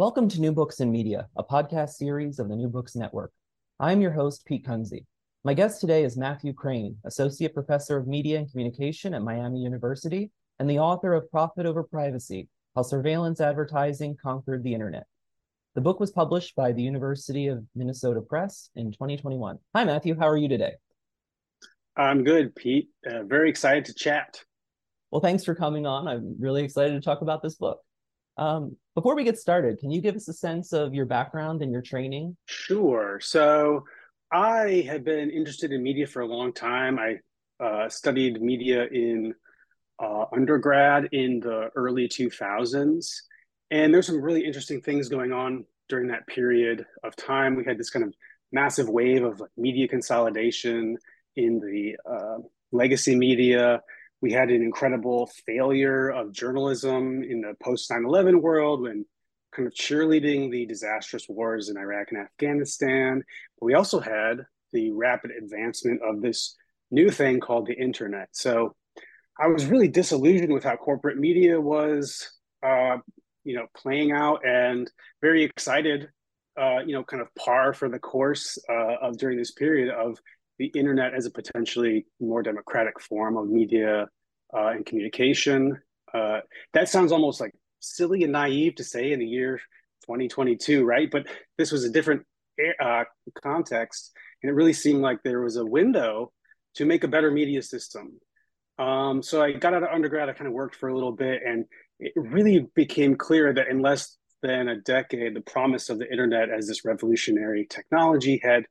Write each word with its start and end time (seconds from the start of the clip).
Welcome 0.00 0.30
to 0.30 0.40
New 0.40 0.52
Books 0.52 0.80
in 0.80 0.90
Media, 0.90 1.28
a 1.36 1.44
podcast 1.44 1.90
series 1.90 2.38
of 2.38 2.48
the 2.48 2.56
New 2.56 2.68
Books 2.68 2.96
Network. 2.96 3.32
I'm 3.78 4.00
your 4.00 4.12
host, 4.12 4.46
Pete 4.46 4.64
Kunze. 4.64 5.04
My 5.44 5.52
guest 5.52 5.78
today 5.78 6.04
is 6.04 6.16
Matthew 6.16 6.54
Crain, 6.54 6.96
Associate 7.04 7.52
Professor 7.52 7.98
of 7.98 8.06
Media 8.06 8.38
and 8.38 8.50
Communication 8.50 9.12
at 9.12 9.20
Miami 9.20 9.60
University 9.60 10.30
and 10.58 10.70
the 10.70 10.78
author 10.78 11.12
of 11.12 11.30
Profit 11.30 11.66
Over 11.66 11.82
Privacy 11.82 12.48
How 12.74 12.80
Surveillance 12.80 13.42
Advertising 13.42 14.16
Conquered 14.22 14.64
the 14.64 14.72
Internet. 14.72 15.04
The 15.74 15.82
book 15.82 16.00
was 16.00 16.10
published 16.10 16.56
by 16.56 16.72
the 16.72 16.82
University 16.82 17.48
of 17.48 17.62
Minnesota 17.74 18.22
Press 18.22 18.70
in 18.76 18.92
2021. 18.92 19.58
Hi, 19.76 19.84
Matthew. 19.84 20.18
How 20.18 20.28
are 20.28 20.38
you 20.38 20.48
today? 20.48 20.76
I'm 21.94 22.24
good, 22.24 22.56
Pete. 22.56 22.88
Uh, 23.06 23.24
very 23.24 23.50
excited 23.50 23.84
to 23.84 23.92
chat. 23.92 24.42
Well, 25.10 25.20
thanks 25.20 25.44
for 25.44 25.54
coming 25.54 25.84
on. 25.84 26.08
I'm 26.08 26.36
really 26.40 26.64
excited 26.64 26.94
to 26.94 27.02
talk 27.02 27.20
about 27.20 27.42
this 27.42 27.56
book. 27.56 27.80
Um, 28.40 28.76
before 28.94 29.14
we 29.14 29.22
get 29.22 29.38
started, 29.38 29.78
can 29.78 29.90
you 29.90 30.00
give 30.00 30.16
us 30.16 30.26
a 30.26 30.32
sense 30.32 30.72
of 30.72 30.94
your 30.94 31.04
background 31.04 31.62
and 31.62 31.70
your 31.70 31.82
training? 31.82 32.36
Sure. 32.46 33.20
So, 33.22 33.84
I 34.32 34.84
have 34.88 35.04
been 35.04 35.30
interested 35.30 35.72
in 35.72 35.82
media 35.82 36.06
for 36.06 36.22
a 36.22 36.26
long 36.26 36.52
time. 36.52 36.98
I 36.98 37.18
uh, 37.62 37.88
studied 37.88 38.40
media 38.40 38.86
in 38.86 39.34
uh, 40.00 40.24
undergrad 40.32 41.08
in 41.12 41.40
the 41.40 41.70
early 41.74 42.08
2000s. 42.08 43.16
And 43.70 43.92
there's 43.92 44.06
some 44.06 44.22
really 44.22 44.44
interesting 44.44 44.80
things 44.80 45.08
going 45.08 45.32
on 45.32 45.64
during 45.88 46.08
that 46.08 46.26
period 46.26 46.86
of 47.04 47.14
time. 47.16 47.56
We 47.56 47.64
had 47.64 47.76
this 47.76 47.90
kind 47.90 48.04
of 48.04 48.14
massive 48.52 48.88
wave 48.88 49.24
of 49.24 49.42
media 49.56 49.88
consolidation 49.88 50.96
in 51.36 51.60
the 51.60 51.96
uh, 52.10 52.38
legacy 52.72 53.14
media 53.14 53.82
we 54.20 54.32
had 54.32 54.50
an 54.50 54.62
incredible 54.62 55.30
failure 55.46 56.10
of 56.10 56.32
journalism 56.32 57.22
in 57.22 57.40
the 57.40 57.54
post 57.62 57.90
9 57.90 58.04
11 58.04 58.42
world 58.42 58.82
when 58.82 59.04
kind 59.54 59.66
of 59.66 59.74
cheerleading 59.74 60.50
the 60.50 60.66
disastrous 60.66 61.28
wars 61.28 61.68
in 61.68 61.76
Iraq 61.76 62.08
and 62.10 62.20
Afghanistan. 62.20 63.22
We 63.60 63.74
also 63.74 63.98
had 63.98 64.44
the 64.72 64.92
rapid 64.92 65.32
advancement 65.32 66.00
of 66.02 66.20
this 66.20 66.56
new 66.90 67.10
thing 67.10 67.40
called 67.40 67.66
the 67.66 67.74
internet. 67.74 68.28
So 68.32 68.74
I 69.38 69.48
was 69.48 69.66
really 69.66 69.88
disillusioned 69.88 70.52
with 70.52 70.64
how 70.64 70.76
corporate 70.76 71.18
media 71.18 71.60
was, 71.60 72.30
uh, 72.62 72.98
you 73.42 73.56
know, 73.56 73.66
playing 73.74 74.12
out, 74.12 74.44
and 74.44 74.90
very 75.22 75.42
excited, 75.42 76.08
uh, 76.60 76.80
you 76.86 76.92
know, 76.92 77.02
kind 77.02 77.22
of 77.22 77.34
par 77.34 77.72
for 77.72 77.88
the 77.88 77.98
course 77.98 78.58
uh, 78.68 78.96
of 79.00 79.16
during 79.16 79.38
this 79.38 79.52
period 79.52 79.88
of 79.88 80.18
the 80.60 80.66
internet 80.78 81.14
as 81.14 81.24
a 81.24 81.30
potentially 81.30 82.04
more 82.20 82.42
democratic 82.42 83.00
form 83.00 83.38
of 83.38 83.48
media 83.48 84.06
uh, 84.54 84.66
and 84.68 84.84
communication. 84.84 85.80
Uh, 86.12 86.40
that 86.74 86.86
sounds 86.86 87.12
almost 87.12 87.40
like 87.40 87.54
silly 87.80 88.24
and 88.24 88.32
naive 88.32 88.74
to 88.74 88.84
say 88.84 89.12
in 89.12 89.18
the 89.18 89.26
year 89.26 89.58
2022, 90.02 90.84
right? 90.84 91.10
But 91.10 91.26
this 91.56 91.72
was 91.72 91.84
a 91.84 91.88
different 91.88 92.26
uh, 92.78 93.04
context, 93.42 94.12
and 94.42 94.50
it 94.50 94.52
really 94.52 94.74
seemed 94.74 95.00
like 95.00 95.22
there 95.22 95.40
was 95.40 95.56
a 95.56 95.64
window 95.64 96.30
to 96.74 96.84
make 96.84 97.04
a 97.04 97.08
better 97.08 97.30
media 97.30 97.62
system. 97.62 98.20
Um, 98.78 99.22
so 99.22 99.42
I 99.42 99.52
got 99.52 99.72
out 99.72 99.82
of 99.82 99.88
undergrad, 99.88 100.28
I 100.28 100.34
kind 100.34 100.46
of 100.46 100.52
worked 100.52 100.76
for 100.76 100.90
a 100.90 100.94
little 100.94 101.12
bit, 101.12 101.40
and 101.42 101.64
it 101.98 102.12
really 102.16 102.66
became 102.74 103.16
clear 103.16 103.54
that 103.54 103.68
in 103.68 103.80
less 103.80 104.18
than 104.42 104.68
a 104.68 104.76
decade, 104.76 105.34
the 105.34 105.40
promise 105.40 105.88
of 105.88 105.98
the 105.98 106.10
internet 106.10 106.50
as 106.50 106.68
this 106.68 106.84
revolutionary 106.84 107.66
technology 107.70 108.38
had 108.42 108.66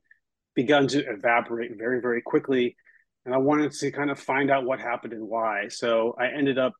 begun 0.62 0.86
to 0.88 1.00
evaporate 1.16 1.78
very, 1.78 2.00
very 2.00 2.22
quickly. 2.22 2.76
And 3.24 3.34
I 3.34 3.38
wanted 3.38 3.72
to 3.72 3.90
kind 3.90 4.10
of 4.10 4.18
find 4.18 4.50
out 4.50 4.64
what 4.64 4.78
happened 4.80 5.12
and 5.12 5.26
why. 5.34 5.68
So 5.68 6.14
I 6.18 6.26
ended 6.28 6.58
up 6.58 6.74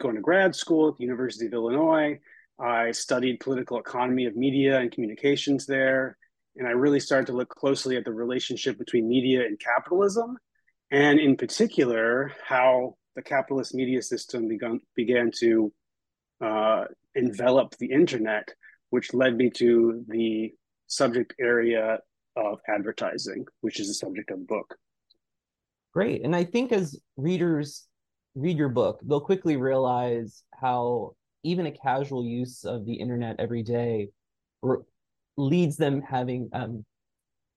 going 0.00 0.16
to 0.16 0.20
grad 0.20 0.54
school 0.54 0.88
at 0.88 0.96
the 0.96 1.04
University 1.04 1.46
of 1.46 1.54
Illinois. 1.54 2.18
I 2.58 2.92
studied 2.92 3.40
political 3.40 3.78
economy 3.78 4.26
of 4.26 4.36
media 4.36 4.78
and 4.80 4.92
communications 4.92 5.66
there. 5.66 6.18
And 6.56 6.66
I 6.68 6.72
really 6.72 7.00
started 7.00 7.28
to 7.28 7.38
look 7.38 7.48
closely 7.48 7.96
at 7.96 8.04
the 8.04 8.12
relationship 8.12 8.78
between 8.78 9.08
media 9.08 9.40
and 9.46 9.58
capitalism, 9.58 10.36
and 10.90 11.18
in 11.18 11.36
particular, 11.36 12.32
how 12.46 12.96
the 13.16 13.22
capitalist 13.22 13.74
media 13.74 14.02
system 14.02 14.48
began, 14.48 14.80
began 14.94 15.30
to 15.40 15.72
uh, 16.42 16.84
envelop 17.14 17.68
the 17.78 17.90
internet, 18.00 18.46
which 18.90 19.14
led 19.14 19.34
me 19.36 19.48
to 19.62 20.04
the 20.08 20.52
subject 20.88 21.32
area 21.40 21.98
of 22.36 22.58
advertising, 22.68 23.44
which 23.60 23.80
is 23.80 23.88
the 23.88 23.94
subject 23.94 24.30
of 24.30 24.38
the 24.38 24.44
book. 24.44 24.76
Great. 25.92 26.24
And 26.24 26.34
I 26.34 26.44
think 26.44 26.72
as 26.72 26.98
readers 27.16 27.86
read 28.34 28.56
your 28.56 28.70
book, 28.70 29.00
they'll 29.04 29.20
quickly 29.20 29.56
realize 29.56 30.42
how 30.58 31.14
even 31.42 31.66
a 31.66 31.70
casual 31.70 32.24
use 32.24 32.64
of 32.64 32.86
the 32.86 32.94
internet 32.94 33.36
every 33.38 33.62
day 33.62 34.08
re- 34.62 34.78
leads 35.36 35.76
them 35.76 36.00
having 36.00 36.48
um, 36.52 36.84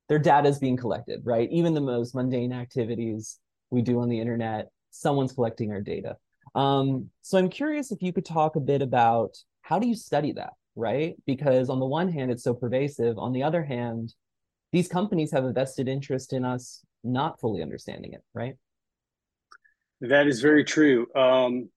their 0.09 0.19
data 0.19 0.49
is 0.49 0.59
being 0.59 0.77
collected, 0.77 1.21
right? 1.23 1.49
Even 1.51 1.73
the 1.73 1.81
most 1.81 2.13
mundane 2.13 2.51
activities 2.51 3.39
we 3.69 3.81
do 3.81 3.99
on 3.99 4.09
the 4.09 4.19
internet, 4.19 4.69
someone's 4.91 5.33
collecting 5.33 5.71
our 5.71 5.81
data. 5.81 6.17
Um, 6.53 7.09
so 7.21 7.37
I'm 7.37 7.49
curious 7.49 7.91
if 7.91 8.01
you 8.01 8.13
could 8.13 8.25
talk 8.25 8.55
a 8.55 8.61
bit 8.61 8.81
about 8.81 9.35
how 9.61 9.79
do 9.79 9.87
you 9.87 9.95
study 9.95 10.31
that, 10.33 10.53
right? 10.75 11.15
Because 11.25 11.69
on 11.69 11.79
the 11.79 11.85
one 11.85 12.11
hand, 12.11 12.31
it's 12.31 12.43
so 12.43 12.53
pervasive. 12.53 13.17
On 13.17 13.33
the 13.33 13.43
other 13.43 13.63
hand, 13.63 14.13
these 14.75 14.89
companies 14.89 15.31
have 15.31 15.45
a 15.45 15.53
vested 15.53 15.87
interest 15.87 16.33
in 16.33 16.43
us 16.43 16.83
not 17.01 17.39
fully 17.39 17.61
understanding 17.61 18.11
it, 18.11 18.21
right? 18.33 18.55
That 20.01 20.27
is 20.27 20.41
very 20.41 20.65
true. 20.65 21.07
Um, 21.15 21.69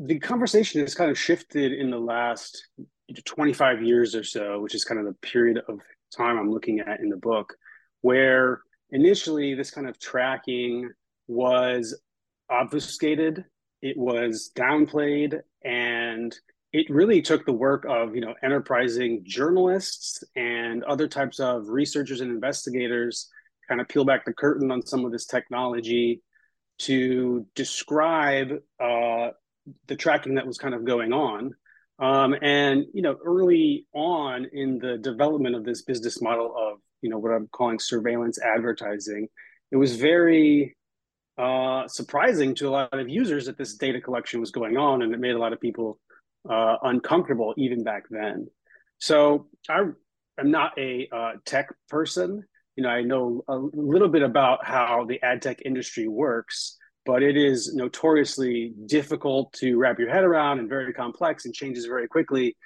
the 0.00 0.18
conversation 0.18 0.80
has 0.80 0.96
kind 0.96 1.08
of 1.08 1.16
shifted 1.16 1.72
in 1.72 1.88
the 1.88 2.00
last 2.00 2.66
25 3.24 3.80
years 3.80 4.16
or 4.16 4.24
so, 4.24 4.60
which 4.60 4.74
is 4.74 4.82
kind 4.82 4.98
of 4.98 5.06
the 5.06 5.14
period 5.24 5.60
of 5.68 5.78
time 6.12 6.36
I'm 6.36 6.50
looking 6.50 6.80
at 6.80 6.98
in 6.98 7.08
the 7.08 7.16
book, 7.16 7.54
where 8.00 8.62
initially 8.90 9.54
this 9.54 9.70
kind 9.70 9.88
of 9.88 10.00
tracking 10.00 10.90
was 11.28 11.96
obfuscated, 12.50 13.44
it 13.82 13.96
was 13.96 14.50
downplayed, 14.56 15.38
and 15.64 16.36
it 16.72 16.88
really 16.88 17.20
took 17.20 17.44
the 17.44 17.52
work 17.52 17.84
of 17.88 18.14
you 18.14 18.20
know 18.20 18.34
enterprising 18.42 19.22
journalists 19.24 20.24
and 20.36 20.82
other 20.84 21.06
types 21.06 21.38
of 21.38 21.68
researchers 21.68 22.20
and 22.20 22.30
investigators 22.30 23.28
kind 23.68 23.80
of 23.80 23.88
peel 23.88 24.04
back 24.04 24.24
the 24.24 24.32
curtain 24.32 24.70
on 24.70 24.84
some 24.84 25.04
of 25.04 25.12
this 25.12 25.26
technology 25.26 26.22
to 26.78 27.46
describe 27.54 28.50
uh, 28.80 29.28
the 29.86 29.96
tracking 29.96 30.34
that 30.34 30.46
was 30.46 30.58
kind 30.58 30.74
of 30.74 30.84
going 30.84 31.12
on. 31.12 31.54
Um, 31.98 32.34
and 32.42 32.86
you 32.92 33.02
know 33.02 33.16
early 33.24 33.86
on 33.94 34.46
in 34.52 34.78
the 34.78 34.98
development 34.98 35.54
of 35.54 35.64
this 35.64 35.82
business 35.82 36.20
model 36.20 36.52
of 36.56 36.78
you 37.02 37.10
know 37.10 37.18
what 37.18 37.32
i'm 37.32 37.48
calling 37.52 37.78
surveillance 37.78 38.38
advertising 38.40 39.28
it 39.70 39.76
was 39.76 39.96
very 39.96 40.74
uh, 41.38 41.86
surprising 41.88 42.54
to 42.56 42.68
a 42.68 42.70
lot 42.70 42.98
of 42.98 43.08
users 43.08 43.46
that 43.46 43.58
this 43.58 43.74
data 43.74 44.00
collection 44.00 44.40
was 44.40 44.50
going 44.50 44.76
on 44.76 45.02
and 45.02 45.12
it 45.12 45.20
made 45.20 45.34
a 45.34 45.38
lot 45.38 45.52
of 45.52 45.60
people 45.60 46.00
uh, 46.48 46.76
uncomfortable 46.82 47.54
even 47.56 47.84
back 47.84 48.04
then. 48.10 48.46
So 48.98 49.48
I 49.68 49.80
am 50.38 50.50
not 50.50 50.78
a 50.78 51.08
uh, 51.12 51.32
tech 51.44 51.68
person. 51.88 52.44
You 52.76 52.84
know, 52.84 52.88
I 52.88 53.02
know 53.02 53.44
a 53.48 53.56
little 53.56 54.08
bit 54.08 54.22
about 54.22 54.64
how 54.64 55.04
the 55.06 55.20
ad 55.22 55.42
tech 55.42 55.62
industry 55.64 56.08
works, 56.08 56.76
but 57.04 57.22
it 57.22 57.36
is 57.36 57.74
notoriously 57.74 58.72
difficult 58.86 59.52
to 59.54 59.76
wrap 59.76 59.98
your 59.98 60.10
head 60.10 60.24
around 60.24 60.58
and 60.58 60.68
very 60.68 60.92
complex 60.92 61.44
and 61.44 61.54
changes 61.54 61.86
very 61.86 62.08
quickly. 62.08 62.56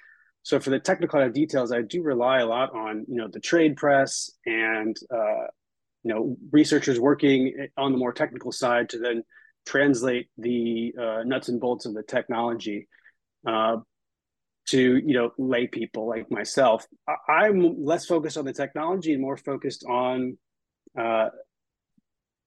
So 0.43 0.59
for 0.59 0.69
the 0.69 0.79
technical 0.79 1.27
details, 1.29 1.73
I 1.73 1.81
do 1.81 2.01
rely 2.03 2.39
a 2.39 2.45
lot 2.45 2.73
on 2.73 3.05
you 3.07 3.17
know 3.17 3.27
the 3.27 3.39
trade 3.39 3.75
press 3.75 4.31
and 4.45 4.95
uh, 5.13 5.47
you 6.03 6.13
know 6.13 6.37
researchers 6.51 6.99
working 6.99 7.67
on 7.75 7.91
the 7.91 7.97
more 7.97 8.13
technical 8.13 8.51
side 8.51 8.89
to 8.89 8.99
then 8.99 9.23
translate 9.65 10.29
the 10.37 10.93
uh, 10.97 11.23
nuts 11.25 11.49
and 11.49 11.59
bolts 11.59 11.85
of 11.85 11.93
the 11.93 12.03
technology 12.03 12.87
uh, 13.45 13.77
to 14.67 14.97
you 14.97 15.13
know 15.13 15.31
lay 15.37 15.67
people 15.67 16.07
like 16.07 16.29
myself. 16.29 16.85
I, 17.07 17.47
am 17.47 17.83
less 17.83 18.05
focused 18.05 18.37
on 18.37 18.45
the 18.45 18.53
technology 18.53 19.13
and 19.13 19.21
more 19.21 19.37
focused 19.37 19.85
on 19.87 20.37
uh, 20.97 21.29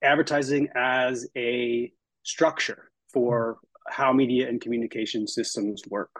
advertising 0.02 0.68
as 0.74 1.26
a 1.36 1.92
structure 2.22 2.90
for 3.12 3.58
how 3.88 4.12
media 4.12 4.48
and 4.48 4.60
communication 4.60 5.26
systems 5.26 5.82
work. 5.88 6.10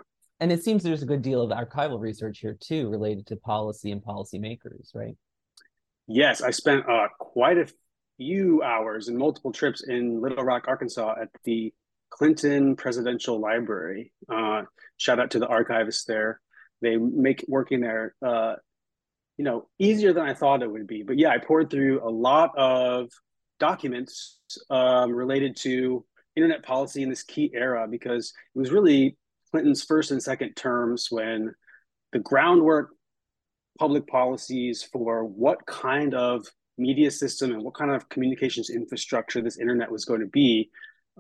And 0.40 0.50
it 0.50 0.64
seems 0.64 0.82
there's 0.82 1.02
a 1.02 1.06
good 1.06 1.22
deal 1.22 1.42
of 1.42 1.50
archival 1.50 2.00
research 2.00 2.38
here 2.38 2.56
too, 2.58 2.88
related 2.88 3.26
to 3.26 3.36
policy 3.36 3.92
and 3.92 4.02
policymakers, 4.02 4.94
right? 4.94 5.14
Yes, 6.06 6.40
I 6.40 6.50
spent 6.50 6.88
uh, 6.88 7.08
quite 7.18 7.58
a 7.58 7.66
few 8.16 8.62
hours 8.62 9.08
and 9.08 9.18
multiple 9.18 9.52
trips 9.52 9.82
in 9.86 10.20
Little 10.20 10.44
Rock, 10.44 10.64
Arkansas, 10.66 11.14
at 11.20 11.28
the 11.44 11.72
Clinton 12.10 12.76
Presidential 12.76 13.40
Library. 13.40 14.12
Uh, 14.28 14.62
shout 14.96 15.18
out 15.18 15.30
to 15.32 15.38
the 15.38 15.46
archivists 15.46 16.04
there. 16.04 16.40
They 16.82 16.96
make 16.96 17.44
working 17.48 17.80
there, 17.80 18.14
uh, 18.24 18.56
you 19.36 19.44
know, 19.44 19.68
easier 19.78 20.12
than 20.12 20.24
I 20.24 20.34
thought 20.34 20.62
it 20.62 20.70
would 20.70 20.86
be. 20.86 21.02
But 21.02 21.18
yeah, 21.18 21.30
I 21.30 21.38
poured 21.38 21.70
through 21.70 22.06
a 22.06 22.10
lot 22.10 22.56
of 22.56 23.08
documents 23.58 24.38
um, 24.70 25.12
related 25.12 25.56
to 25.56 26.04
internet 26.36 26.62
policy 26.62 27.02
in 27.02 27.10
this 27.10 27.22
key 27.22 27.50
era 27.54 27.86
because 27.88 28.32
it 28.54 28.58
was 28.58 28.70
really 28.70 29.16
Clinton's 29.50 29.84
first 29.84 30.10
and 30.10 30.22
second 30.22 30.54
terms 30.54 31.08
when 31.10 31.54
the 32.12 32.18
groundwork 32.18 32.90
public 33.78 34.06
policies 34.06 34.82
for 34.82 35.24
what 35.24 35.64
kind 35.66 36.14
of 36.14 36.46
media 36.78 37.10
system 37.10 37.52
and 37.52 37.62
what 37.62 37.74
kind 37.74 37.90
of 37.90 38.08
communications 38.08 38.70
infrastructure 38.70 39.40
this 39.42 39.58
internet 39.58 39.90
was 39.90 40.04
going 40.04 40.20
to 40.20 40.26
be 40.26 40.70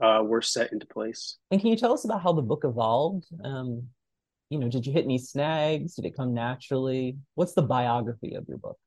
uh, 0.00 0.22
were 0.24 0.42
set 0.42 0.72
into 0.72 0.86
place. 0.86 1.36
And 1.50 1.60
can 1.60 1.70
you 1.70 1.76
tell 1.76 1.92
us 1.92 2.04
about 2.04 2.22
how 2.22 2.32
the 2.32 2.42
book 2.42 2.62
evolved? 2.64 3.26
Um, 3.44 3.88
you 4.48 4.58
know, 4.58 4.68
did 4.68 4.86
you 4.86 4.92
hit 4.92 5.04
any 5.04 5.18
snags? 5.18 5.94
Did 5.94 6.06
it 6.06 6.16
come 6.16 6.34
naturally? 6.34 7.18
What's 7.34 7.54
the 7.54 7.62
biography 7.62 8.34
of 8.34 8.46
your 8.48 8.58
book? 8.58 8.78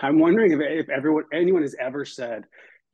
I'm 0.00 0.18
wondering 0.18 0.52
if, 0.52 0.60
if 0.60 0.88
everyone, 0.88 1.24
anyone 1.32 1.62
has 1.62 1.74
ever 1.80 2.04
said, 2.04 2.44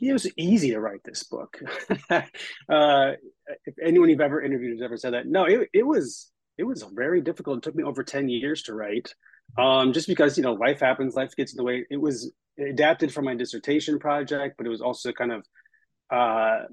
it 0.01 0.13
was 0.13 0.31
easy 0.37 0.71
to 0.71 0.81
write 0.81 1.03
this 1.05 1.25
book. 1.25 1.61
uh, 2.11 2.23
if 2.69 3.75
anyone 3.83 4.09
you've 4.09 4.21
ever 4.21 4.43
interviewed 4.43 4.73
has 4.73 4.83
ever 4.83 4.97
said 4.97 5.15
that, 5.15 5.27
no, 5.27 5.45
it, 5.45 5.69
it 5.73 5.87
was 5.87 6.31
it 6.57 6.65
was 6.65 6.85
very 6.95 7.21
difficult. 7.21 7.59
It 7.59 7.63
took 7.63 7.75
me 7.75 7.85
over 7.85 8.03
ten 8.03 8.29
years 8.29 8.63
to 8.65 8.75
write, 8.75 9.15
um, 9.59 9.93
just 9.93 10.09
because 10.09 10.37
you 10.37 10.43
know 10.43 10.55
life 10.55 10.81
happens, 10.81 11.15
life 11.15 11.35
gets 11.37 11.53
in 11.53 11.57
the 11.57 11.65
way. 11.65 11.87
It 11.91 12.01
was 12.01 12.33
adapted 12.59 13.13
from 13.13 13.25
my 13.25 13.35
dissertation 13.35 13.99
project, 13.99 14.57
but 14.57 14.67
it 14.67 14.71
was 14.71 14.81
also 14.81 15.13
kind 15.13 15.33
of 15.33 15.47
uh, 16.11 16.65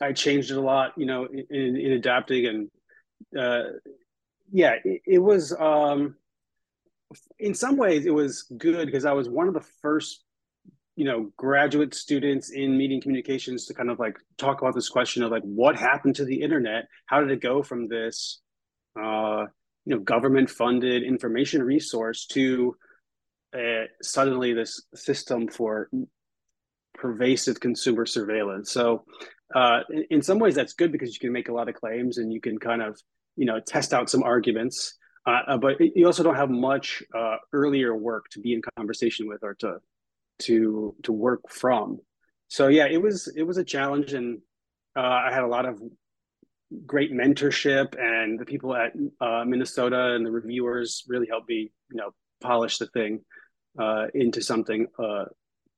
I 0.00 0.12
changed 0.12 0.50
it 0.50 0.56
a 0.56 0.60
lot, 0.60 0.92
you 0.96 1.06
know, 1.06 1.26
in, 1.26 1.76
in 1.76 1.92
adapting 1.92 2.46
and 2.46 2.70
uh, 3.38 3.70
yeah, 4.50 4.76
it, 4.84 5.02
it 5.06 5.18
was 5.18 5.54
um, 5.58 6.16
in 7.38 7.54
some 7.54 7.76
ways 7.76 8.06
it 8.06 8.14
was 8.14 8.42
good 8.56 8.86
because 8.86 9.04
I 9.04 9.12
was 9.12 9.28
one 9.28 9.48
of 9.48 9.54
the 9.54 9.66
first 9.82 10.24
you 10.96 11.04
know 11.04 11.30
graduate 11.36 11.94
students 11.94 12.50
in 12.50 12.76
media 12.76 13.00
communications 13.00 13.66
to 13.66 13.74
kind 13.74 13.90
of 13.90 13.98
like 14.00 14.16
talk 14.36 14.60
about 14.60 14.74
this 14.74 14.88
question 14.88 15.22
of 15.22 15.30
like 15.30 15.44
what 15.44 15.76
happened 15.76 16.16
to 16.16 16.24
the 16.24 16.42
internet? 16.42 16.88
How 17.06 17.20
did 17.20 17.30
it 17.30 17.40
go 17.40 17.62
from 17.62 17.88
this 17.88 18.40
uh, 19.00 19.46
you 19.84 19.94
know 19.94 20.00
government 20.00 20.50
funded 20.50 21.02
information 21.02 21.62
resource 21.62 22.26
to 22.28 22.76
uh, 23.54 23.84
suddenly 24.02 24.52
this 24.52 24.82
system 24.94 25.48
for 25.48 25.88
pervasive 26.94 27.60
consumer 27.60 28.04
surveillance? 28.04 28.72
So 28.72 29.04
uh, 29.54 29.80
in, 29.90 30.04
in, 30.10 30.22
some 30.22 30.38
ways 30.38 30.54
that's 30.54 30.74
good 30.74 30.92
because 30.92 31.14
you 31.14 31.20
can 31.20 31.32
make 31.32 31.48
a 31.48 31.52
lot 31.52 31.68
of 31.68 31.74
claims 31.74 32.18
and 32.18 32.32
you 32.32 32.40
can 32.40 32.58
kind 32.58 32.82
of 32.82 33.00
you 33.36 33.46
know 33.46 33.60
test 33.60 33.94
out 33.94 34.10
some 34.10 34.22
arguments 34.22 34.94
uh, 35.26 35.40
uh 35.46 35.56
but 35.56 35.76
you 35.80 36.06
also 36.06 36.22
don't 36.22 36.36
have 36.36 36.50
much 36.50 37.02
uh, 37.16 37.36
earlier 37.52 37.94
work 37.94 38.26
to 38.30 38.40
be 38.40 38.52
in 38.52 38.62
conversation 38.76 39.28
with 39.28 39.42
or 39.42 39.54
to 39.54 39.78
to 40.40 40.94
to 41.02 41.12
work 41.12 41.40
from. 41.48 41.98
So 42.48 42.68
yeah, 42.68 42.86
it 42.86 43.02
was 43.02 43.32
it 43.36 43.42
was 43.42 43.58
a 43.58 43.64
challenge, 43.64 44.12
and 44.14 44.38
uh, 44.96 45.00
I 45.00 45.30
had 45.32 45.42
a 45.42 45.48
lot 45.48 45.66
of 45.66 45.82
great 46.86 47.12
mentorship, 47.12 47.98
and 47.98 48.38
the 48.38 48.44
people 48.44 48.74
at 48.74 48.92
Minnesota 49.46 50.14
and 50.14 50.24
the 50.24 50.30
reviewers 50.30 51.04
really 51.08 51.26
helped 51.28 51.48
me, 51.48 51.72
you 51.90 51.96
know, 51.96 52.10
polish 52.40 52.78
the 52.78 52.86
thing 52.86 53.20
into 54.14 54.40
something 54.40 54.86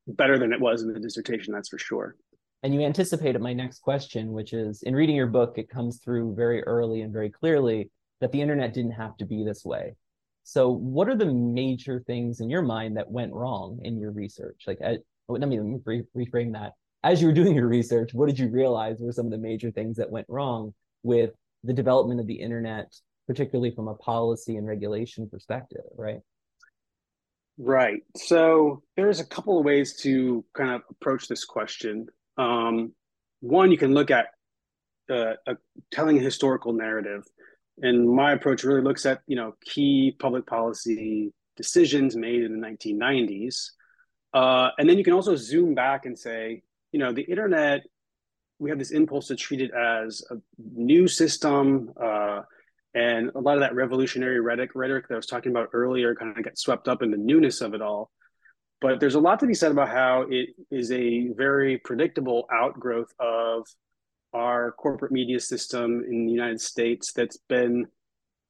better 0.07 0.39
than 0.39 0.53
it 0.53 0.61
was 0.61 0.83
in 0.83 0.93
the 0.93 1.01
dissertation. 1.01 1.53
That's 1.53 1.69
for 1.69 1.79
sure. 1.79 2.17
And 2.63 2.75
you 2.75 2.83
anticipated 2.83 3.41
my 3.41 3.53
next 3.53 3.81
question, 3.81 4.33
which 4.33 4.53
is 4.53 4.83
in 4.83 4.95
reading 4.95 5.17
your 5.17 5.27
book, 5.27 5.55
it 5.57 5.71
comes 5.71 5.99
through 5.99 6.35
very 6.35 6.63
early 6.65 7.01
and 7.01 7.13
very 7.13 7.31
clearly 7.31 7.91
that 8.21 8.33
the 8.33 8.41
internet 8.41 8.75
didn't 8.75 8.93
have 8.93 9.17
to 9.17 9.25
be 9.25 9.45
this 9.45 9.65
way. 9.65 9.97
So, 10.45 10.71
what 10.71 11.09
are 11.09 11.17
the 11.17 11.33
major 11.33 12.03
things 12.07 12.41
in 12.41 12.51
your 12.51 12.63
mind 12.63 12.97
that 12.97 13.11
went 13.11 13.33
wrong 13.33 13.79
in 13.83 13.99
your 13.99 14.11
research? 14.11 14.65
Like, 14.67 14.81
let 14.81 15.49
me, 15.49 15.59
let 15.59 15.67
me 15.67 15.79
re- 15.85 16.03
reframe 16.17 16.53
that. 16.53 16.73
As 17.03 17.23
you 17.23 17.29
were 17.29 17.35
doing 17.35 17.55
your 17.55 17.69
research, 17.69 18.13
what 18.13 18.27
did 18.29 18.39
you 18.39 18.49
realize 18.49 18.97
were 18.99 19.13
some 19.13 19.27
of 19.27 19.33
the 19.33 19.39
major 19.39 19.71
things 19.71 19.97
that 19.97 20.11
went 20.11 20.27
wrong 20.29 20.75
with 21.03 21.31
the 21.65 21.73
development 21.73 22.21
of 22.21 22.27
the 22.27 22.35
internet, 22.35 22.93
particularly 23.27 23.71
from 23.71 23.89
a 23.89 23.95
policy 23.95 24.57
and 24.57 24.67
regulation 24.67 25.29
perspective, 25.31 25.85
right? 25.97 26.21
Right. 27.59 28.03
So 28.17 28.83
there's 28.97 29.21
a 29.21 29.27
couple 29.27 29.59
of 29.59 29.65
ways 29.65 29.95
to 30.03 30.45
kind 30.55 30.71
of 30.71 30.83
approach 30.91 31.29
this 31.29 31.45
question. 31.45 32.09
Um, 32.41 32.93
one, 33.41 33.71
you 33.71 33.79
can 33.79 33.95
look 33.95 34.11
at 34.11 34.27
uh, 35.11 35.35
a, 35.47 35.57
telling 35.91 36.19
a 36.19 36.23
historical 36.23 36.73
narrative. 36.73 37.25
And 37.83 38.09
my 38.09 38.33
approach 38.33 38.65
really 38.65 38.83
looks 38.83 39.07
at 39.07 39.21
you 39.27 39.37
know 39.37 39.55
key 39.65 40.15
public 40.19 40.47
policy 40.47 41.33
decisions 41.57 42.17
made 42.17 42.43
in 42.43 42.59
the 42.59 42.67
1990s 42.67 43.71
uh, 44.33 44.71
and 44.79 44.89
then 44.89 44.97
you 44.97 45.05
can 45.05 45.13
also 45.13 45.37
zoom 45.37 45.75
back 45.75 46.07
and 46.07 46.19
say 46.19 46.63
you 46.93 46.99
know 46.99 47.13
the 47.13 47.23
internet 47.23 47.83
we 48.59 48.71
have 48.71 48.79
this 48.79 48.91
impulse 48.91 49.29
to 49.29 49.37
treat 49.37 49.61
it 49.61 49.71
as 49.73 50.23
a 50.31 50.37
new 50.59 51.09
system 51.09 51.93
uh, 52.03 52.43
and 52.95 53.31
a 53.35 53.39
lot 53.39 53.55
of 53.55 53.61
that 53.61 53.75
revolutionary 53.75 54.41
rhetoric, 54.41 54.71
rhetoric 54.75 55.09
that 55.09 55.15
i 55.15 55.17
was 55.17 55.27
talking 55.27 55.51
about 55.51 55.69
earlier 55.73 56.15
kind 56.15 56.37
of 56.37 56.45
gets 56.45 56.63
swept 56.63 56.89
up 56.89 57.03
in 57.03 57.11
the 57.11 57.17
newness 57.17 57.61
of 57.61 57.75
it 57.75 57.83
all 57.83 58.11
but 58.81 59.01
there's 59.01 59.15
a 59.15 59.21
lot 59.21 59.41
to 59.41 59.47
be 59.47 59.55
said 59.55 59.73
about 59.73 59.89
how 59.89 60.27
it 60.31 60.51
is 60.71 60.91
a 60.91 61.29
very 61.29 61.79
predictable 61.79 62.47
outgrowth 62.53 63.13
of 63.19 63.67
our 64.33 64.73
corporate 64.73 65.13
media 65.13 65.41
system 65.41 66.05
in 66.09 66.27
the 66.27 66.33
United 66.33 66.61
States 66.61 67.13
that's 67.13 67.37
been, 67.49 67.87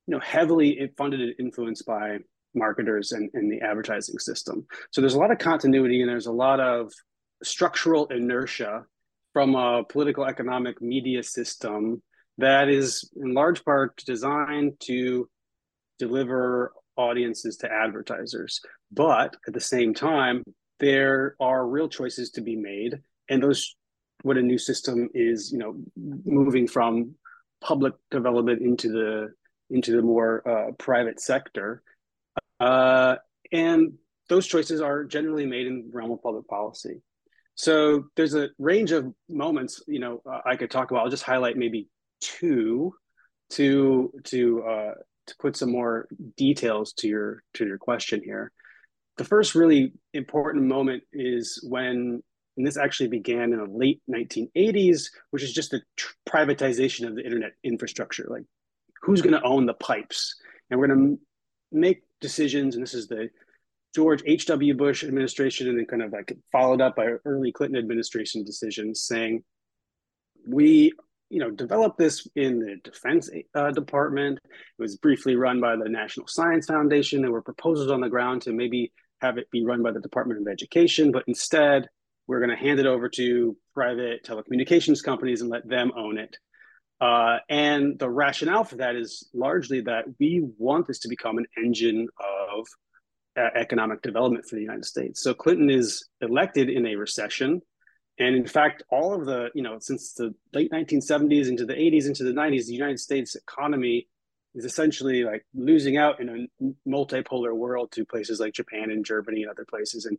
you 0.06 0.14
know, 0.14 0.20
heavily 0.20 0.90
funded 0.96 1.20
and 1.20 1.34
influenced 1.38 1.86
by 1.86 2.18
marketers 2.54 3.12
and, 3.12 3.30
and 3.34 3.50
the 3.50 3.60
advertising 3.64 4.18
system. 4.18 4.66
So 4.90 5.00
there's 5.00 5.14
a 5.14 5.18
lot 5.18 5.30
of 5.30 5.38
continuity 5.38 6.00
and 6.00 6.08
there's 6.08 6.26
a 6.26 6.32
lot 6.32 6.60
of 6.60 6.92
structural 7.42 8.06
inertia 8.08 8.84
from 9.32 9.54
a 9.54 9.84
political 9.84 10.24
economic 10.24 10.80
media 10.82 11.22
system 11.22 12.02
that 12.38 12.68
is 12.68 13.10
in 13.16 13.34
large 13.34 13.64
part 13.64 13.96
designed 14.04 14.74
to 14.80 15.28
deliver 15.98 16.72
audiences 16.96 17.56
to 17.58 17.72
advertisers. 17.72 18.60
But 18.92 19.36
at 19.46 19.54
the 19.54 19.60
same 19.60 19.94
time, 19.94 20.42
there 20.78 21.36
are 21.40 21.66
real 21.66 21.88
choices 21.88 22.30
to 22.32 22.40
be 22.40 22.56
made. 22.56 23.00
And 23.28 23.42
those 23.42 23.76
what 24.22 24.36
a 24.36 24.42
new 24.42 24.58
system 24.58 25.08
is, 25.14 25.50
you 25.52 25.58
know, 25.58 25.76
moving 25.96 26.66
from 26.66 27.14
public 27.60 27.94
development 28.10 28.62
into 28.62 28.88
the 28.88 29.32
into 29.70 29.96
the 29.96 30.02
more 30.02 30.46
uh, 30.48 30.72
private 30.72 31.20
sector, 31.20 31.82
uh, 32.58 33.16
and 33.52 33.92
those 34.28 34.46
choices 34.46 34.80
are 34.80 35.04
generally 35.04 35.46
made 35.46 35.66
in 35.66 35.88
the 35.88 35.96
realm 35.96 36.10
of 36.10 36.22
public 36.22 36.46
policy. 36.48 37.00
So 37.54 38.04
there's 38.16 38.34
a 38.34 38.48
range 38.58 38.90
of 38.90 39.12
moments, 39.28 39.82
you 39.86 40.00
know, 40.00 40.22
uh, 40.24 40.40
I 40.46 40.56
could 40.56 40.70
talk 40.70 40.90
about. 40.90 41.04
I'll 41.04 41.10
just 41.10 41.22
highlight 41.22 41.56
maybe 41.56 41.88
two 42.20 42.94
to 43.50 44.12
to 44.24 44.62
uh, 44.64 44.94
to 45.30 45.36
put 45.38 45.56
some 45.56 45.70
more 45.70 46.06
details 46.36 46.92
to 46.94 47.08
your 47.08 47.42
to 47.54 47.66
your 47.66 47.78
question 47.78 48.20
here. 48.22 48.52
The 49.16 49.24
first 49.24 49.54
really 49.54 49.92
important 50.12 50.64
moment 50.64 51.02
is 51.12 51.64
when 51.68 52.22
and 52.56 52.66
this 52.66 52.76
actually 52.76 53.08
began 53.08 53.52
in 53.52 53.58
the 53.58 53.64
late 53.64 54.02
1980s, 54.10 55.10
which 55.30 55.42
is 55.42 55.52
just 55.52 55.70
the 55.70 55.80
tr- 55.96 56.12
privatization 56.28 57.06
of 57.06 57.14
the 57.14 57.24
internet 57.24 57.52
infrastructure. 57.64 58.26
Like, 58.28 58.44
who's 59.00 59.22
going 59.22 59.32
to 59.32 59.42
own 59.42 59.66
the 59.66 59.74
pipes? 59.74 60.34
And 60.68 60.78
we're 60.78 60.88
going 60.88 61.16
to 61.16 61.20
make 61.72 62.02
decisions. 62.20 62.74
And 62.74 62.82
this 62.82 62.92
is 62.92 63.08
the 63.08 63.30
George 63.94 64.22
H.W. 64.26 64.74
Bush 64.74 65.04
administration, 65.04 65.68
and 65.68 65.78
then 65.78 65.86
kind 65.86 66.02
of 66.02 66.12
like 66.12 66.36
followed 66.52 66.80
up 66.80 66.96
by 66.96 67.06
early 67.24 67.50
Clinton 67.50 67.78
administration 67.78 68.44
decisions 68.44 69.02
saying, 69.02 69.42
we 70.46 70.92
you 71.30 71.38
know, 71.38 71.50
developed 71.50 71.96
this 71.96 72.26
in 72.34 72.58
the 72.58 72.76
Defense 72.82 73.30
uh, 73.54 73.70
Department. 73.70 74.38
It 74.44 74.82
was 74.82 74.96
briefly 74.96 75.36
run 75.36 75.60
by 75.60 75.76
the 75.76 75.88
National 75.88 76.26
Science 76.26 76.66
Foundation. 76.66 77.22
There 77.22 77.30
were 77.30 77.40
proposals 77.40 77.90
on 77.90 78.00
the 78.00 78.08
ground 78.08 78.42
to 78.42 78.52
maybe 78.52 78.92
have 79.20 79.38
it 79.38 79.50
be 79.50 79.64
run 79.64 79.82
by 79.82 79.92
the 79.92 80.00
Department 80.00 80.40
of 80.40 80.48
Education, 80.50 81.12
but 81.12 81.24
instead, 81.26 81.88
we're 82.26 82.40
going 82.40 82.50
to 82.50 82.56
hand 82.56 82.80
it 82.80 82.86
over 82.86 83.08
to 83.08 83.56
private 83.74 84.24
telecommunications 84.24 85.02
companies 85.02 85.40
and 85.40 85.50
let 85.50 85.68
them 85.68 85.92
own 85.96 86.18
it. 86.18 86.36
Uh, 87.00 87.38
and 87.48 87.98
the 87.98 88.10
rationale 88.10 88.64
for 88.64 88.76
that 88.76 88.94
is 88.94 89.28
largely 89.32 89.80
that 89.80 90.04
we 90.18 90.46
want 90.58 90.86
this 90.86 90.98
to 91.00 91.08
become 91.08 91.38
an 91.38 91.46
engine 91.56 92.06
of 92.20 92.66
uh, 93.38 93.48
economic 93.54 94.02
development 94.02 94.44
for 94.46 94.56
the 94.56 94.62
United 94.62 94.84
States. 94.84 95.22
So 95.22 95.32
Clinton 95.32 95.70
is 95.70 96.08
elected 96.20 96.68
in 96.68 96.86
a 96.86 96.96
recession, 96.96 97.62
And 98.20 98.36
in 98.36 98.46
fact, 98.46 98.82
all 98.90 99.14
of 99.14 99.24
the, 99.24 99.48
you 99.54 99.62
know, 99.62 99.78
since 99.80 100.12
the 100.12 100.34
late 100.52 100.70
1970s 100.70 101.48
into 101.48 101.64
the 101.64 101.72
80s 101.72 102.06
into 102.06 102.22
the 102.22 102.32
90s, 102.32 102.66
the 102.66 102.74
United 102.74 103.00
States 103.00 103.34
economy 103.34 104.08
is 104.54 104.66
essentially 104.66 105.24
like 105.24 105.46
losing 105.54 105.96
out 105.96 106.20
in 106.20 106.28
a 106.60 106.68
multipolar 106.86 107.54
world 107.56 107.90
to 107.92 108.04
places 108.04 108.38
like 108.38 108.52
Japan 108.52 108.90
and 108.90 109.06
Germany 109.06 109.42
and 109.42 109.50
other 109.50 109.64
places. 109.64 110.04
And 110.04 110.18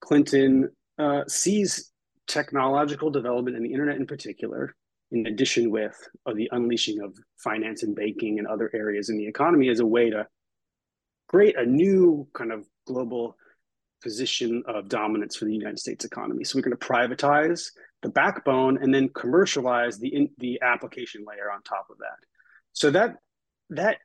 Clinton 0.00 0.70
uh, 0.98 1.22
sees 1.28 1.92
technological 2.26 3.10
development 3.10 3.56
and 3.56 3.64
the 3.64 3.72
internet 3.72 3.96
in 3.96 4.06
particular, 4.06 4.74
in 5.12 5.24
addition 5.28 5.70
with 5.70 5.96
uh, 6.26 6.34
the 6.34 6.48
unleashing 6.50 7.00
of 7.00 7.14
finance 7.36 7.84
and 7.84 7.94
banking 7.94 8.40
and 8.40 8.48
other 8.48 8.72
areas 8.74 9.08
in 9.08 9.18
the 9.18 9.28
economy 9.28 9.68
as 9.68 9.78
a 9.78 9.86
way 9.86 10.10
to 10.10 10.26
create 11.28 11.56
a 11.56 11.64
new 11.64 12.26
kind 12.34 12.50
of 12.50 12.66
global 12.88 13.36
position 14.02 14.62
of 14.66 14.88
dominance 14.88 15.36
for 15.36 15.44
the 15.44 15.52
United 15.52 15.78
States 15.78 16.04
economy. 16.04 16.44
So 16.44 16.56
we're 16.56 16.62
going 16.62 16.76
to 16.76 16.86
privatize 16.86 17.70
the 18.02 18.08
backbone 18.08 18.78
and 18.82 18.94
then 18.94 19.08
commercialize 19.08 19.98
the 19.98 20.08
in, 20.08 20.30
the 20.38 20.60
application 20.62 21.24
layer 21.26 21.50
on 21.52 21.62
top 21.62 21.88
of 21.90 21.98
that. 21.98 22.18
So 22.72 22.90
that 22.90 23.16
that 23.70 23.98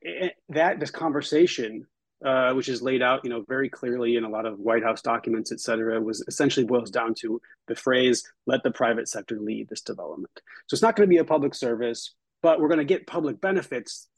that 0.49 0.79
this 0.79 0.91
conversation, 0.91 1.85
uh, 2.25 2.53
which 2.53 2.69
is 2.69 2.81
laid 2.81 3.01
out, 3.01 3.21
you 3.23 3.29
know, 3.29 3.45
very 3.47 3.69
clearly 3.69 4.15
in 4.15 4.23
a 4.23 4.29
lot 4.29 4.45
of 4.45 4.59
White 4.59 4.83
House 4.83 5.01
documents, 5.01 5.51
et 5.51 5.59
cetera, 5.59 6.01
was 6.01 6.23
essentially 6.27 6.65
boils 6.65 6.89
down 6.89 7.13
to 7.19 7.39
the 7.67 7.75
phrase 7.75 8.23
"Let 8.45 8.63
the 8.63 8.71
private 8.71 9.07
sector 9.07 9.39
lead 9.39 9.69
this 9.69 9.81
development." 9.81 10.41
So 10.67 10.75
it's 10.75 10.81
not 10.81 10.95
going 10.95 11.07
to 11.07 11.13
be 11.13 11.19
a 11.19 11.25
public 11.25 11.53
service, 11.53 12.15
but 12.41 12.59
we're 12.59 12.67
going 12.69 12.79
to 12.79 12.85
get 12.85 13.07
public 13.07 13.39
benefits 13.39 14.09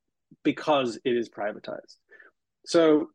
because 0.43 0.97
it 1.03 1.15
is 1.15 1.29
privatized. 1.29 1.97
So 2.65 3.09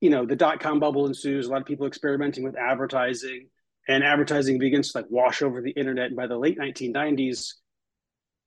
you 0.00 0.10
know, 0.10 0.24
the 0.26 0.36
dot 0.36 0.60
com 0.60 0.80
bubble 0.80 1.06
ensues, 1.06 1.46
a 1.46 1.50
lot 1.50 1.60
of 1.60 1.66
people 1.66 1.86
experimenting 1.86 2.44
with 2.44 2.56
advertising, 2.56 3.48
and 3.88 4.04
advertising 4.04 4.58
begins 4.58 4.92
to 4.92 4.98
like 4.98 5.06
wash 5.10 5.42
over 5.42 5.60
the 5.60 5.70
internet. 5.70 6.06
And 6.06 6.16
by 6.16 6.26
the 6.26 6.38
late 6.38 6.58
1990s, 6.58 7.54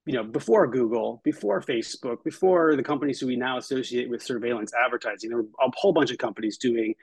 you 0.05 0.13
know, 0.13 0.23
before 0.23 0.67
Google, 0.67 1.21
before 1.23 1.61
Facebook, 1.61 2.23
before 2.23 2.75
the 2.75 2.83
companies 2.83 3.19
who 3.19 3.27
we 3.27 3.35
now 3.35 3.57
associate 3.57 4.09
with 4.09 4.21
surveillance 4.21 4.73
advertising, 4.73 5.29
there 5.29 5.37
were 5.37 5.47
a 5.61 5.71
whole 5.75 5.93
bunch 5.93 6.11
of 6.11 6.17
companies 6.17 6.57
doing 6.57 6.95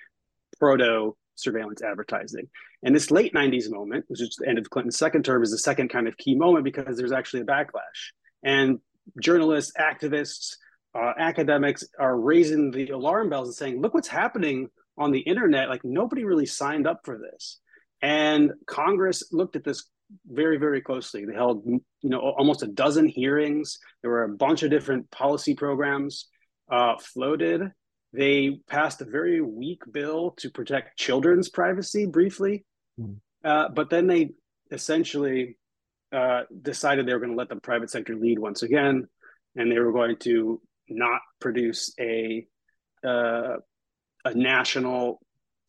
proto 0.59 1.17
surveillance 1.37 1.83
advertising. 1.83 2.49
And 2.83 2.95
this 2.95 3.11
late 3.11 3.33
90s 3.33 3.71
moment, 3.71 4.05
which 4.09 4.21
is 4.21 4.37
the 4.39 4.49
end 4.49 4.59
of 4.59 4.69
Clinton's 4.69 4.99
second 4.99 5.25
term, 5.25 5.43
is 5.43 5.51
the 5.51 5.59
second 5.59 5.89
kind 5.89 6.09
of 6.09 6.17
key 6.17 6.35
moment 6.35 6.65
because 6.65 6.97
there's 6.97 7.13
actually 7.13 7.41
a 7.41 7.47
backlash. 7.47 8.13
And 8.43 8.81
journalists, 9.21 9.73
activists, 9.79 10.57
uh, 10.95 11.13
academics 11.19 11.85
are 11.99 12.19
raising 12.19 12.71
the 12.71 12.91
alarm 12.91 13.31
bells 13.31 13.49
and 13.49 13.55
saying, 13.55 13.81
look 13.81 13.95
what's 13.95 14.09
happening 14.09 14.69
on 14.99 15.11
the 15.13 15.21
internet. 15.21 15.69
Like 15.69 15.85
nobody 15.85 16.25
really 16.25 16.47
signed 16.47 16.87
up 16.87 17.01
for 17.05 17.19
this. 17.19 17.61
And 18.03 18.53
Congress 18.67 19.33
looked 19.33 19.57
at 19.57 19.65
this 19.65 19.89
very, 20.27 20.57
very 20.57 20.81
closely. 20.81 21.25
They 21.25 21.35
held, 21.35 21.65
you 21.67 21.83
know, 22.03 22.19
almost 22.19 22.63
a 22.63 22.67
dozen 22.67 23.07
hearings. 23.07 23.79
There 24.03 24.11
were 24.11 24.25
a 24.25 24.37
bunch 24.37 24.63
of 24.63 24.71
different 24.71 25.11
policy 25.11 25.55
programs 25.55 26.29
uh, 26.71 26.95
floated. 26.99 27.71
They 28.13 28.59
passed 28.69 29.01
a 29.01 29.05
very 29.05 29.41
weak 29.41 29.83
bill 29.91 30.33
to 30.39 30.51
protect 30.51 30.99
children's 30.99 31.49
privacy 31.49 32.07
briefly, 32.07 32.65
mm. 33.01 33.17
uh, 33.45 33.69
but 33.69 33.89
then 33.89 34.09
they 34.09 34.31
essentially 34.73 35.57
uh, 36.13 36.43
decided 36.61 37.07
they 37.07 37.13
were 37.13 37.21
going 37.21 37.31
to 37.31 37.39
let 37.39 37.49
the 37.49 37.57
private 37.57 37.91
sector 37.91 38.17
lead 38.17 38.41
once 38.41 38.65
again, 38.65 39.07
and 39.55 39.71
they 39.71 39.79
were 39.79 39.93
going 39.93 40.17
to 40.17 40.61
not 40.91 41.21
produce 41.41 41.95
a 42.01 42.47
uh, 43.05 43.57
a 44.25 44.35
national 44.35 45.21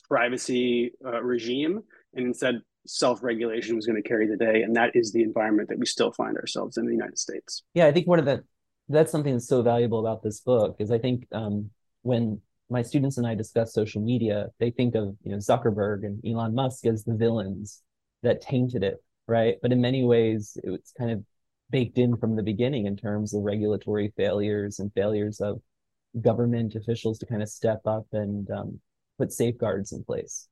privacy 0.09 0.91
uh, 1.05 1.21
regime, 1.23 1.81
and 2.13 2.27
instead 2.27 2.55
self-regulation 2.85 3.75
was 3.75 3.85
going 3.85 4.01
to 4.01 4.07
carry 4.07 4.27
the 4.27 4.35
day, 4.35 4.63
and 4.63 4.75
that 4.75 4.91
is 4.95 5.11
the 5.11 5.23
environment 5.23 5.69
that 5.69 5.79
we 5.79 5.85
still 5.85 6.11
find 6.11 6.35
ourselves 6.37 6.77
in 6.77 6.85
the 6.85 6.91
United 6.91 7.17
States. 7.17 7.63
Yeah, 7.73 7.85
I 7.85 7.91
think 7.91 8.07
one 8.07 8.19
of 8.19 8.25
the 8.25 8.43
that's 8.89 9.11
something 9.11 9.33
that's 9.33 9.47
so 9.47 9.61
valuable 9.61 9.99
about 9.99 10.21
this 10.21 10.41
book 10.41 10.75
is 10.79 10.91
I 10.91 10.97
think 10.97 11.27
um, 11.31 11.69
when 12.01 12.41
my 12.69 12.81
students 12.81 13.17
and 13.17 13.27
I 13.27 13.35
discuss 13.35 13.73
social 13.73 14.01
media, 14.01 14.47
they 14.59 14.71
think 14.71 14.95
of 14.95 15.15
you 15.23 15.31
know 15.31 15.37
Zuckerberg 15.37 16.05
and 16.05 16.23
Elon 16.25 16.55
Musk 16.55 16.85
as 16.85 17.03
the 17.03 17.15
villains 17.15 17.81
that 18.23 18.41
tainted 18.41 18.83
it, 18.83 19.03
right? 19.27 19.55
But 19.61 19.71
in 19.71 19.81
many 19.81 20.03
ways, 20.03 20.57
it's 20.63 20.91
kind 20.97 21.11
of 21.11 21.23
baked 21.71 21.97
in 21.97 22.17
from 22.17 22.35
the 22.35 22.43
beginning 22.43 22.85
in 22.85 22.95
terms 22.95 23.33
of 23.33 23.43
regulatory 23.43 24.13
failures 24.15 24.79
and 24.79 24.93
failures 24.93 25.39
of 25.39 25.61
government 26.19 26.75
officials 26.75 27.17
to 27.19 27.25
kind 27.25 27.41
of 27.41 27.49
step 27.49 27.81
up 27.85 28.05
and 28.11 28.49
um, 28.51 28.79
put 29.17 29.31
safeguards 29.31 29.91
in 29.93 30.03
place. 30.03 30.47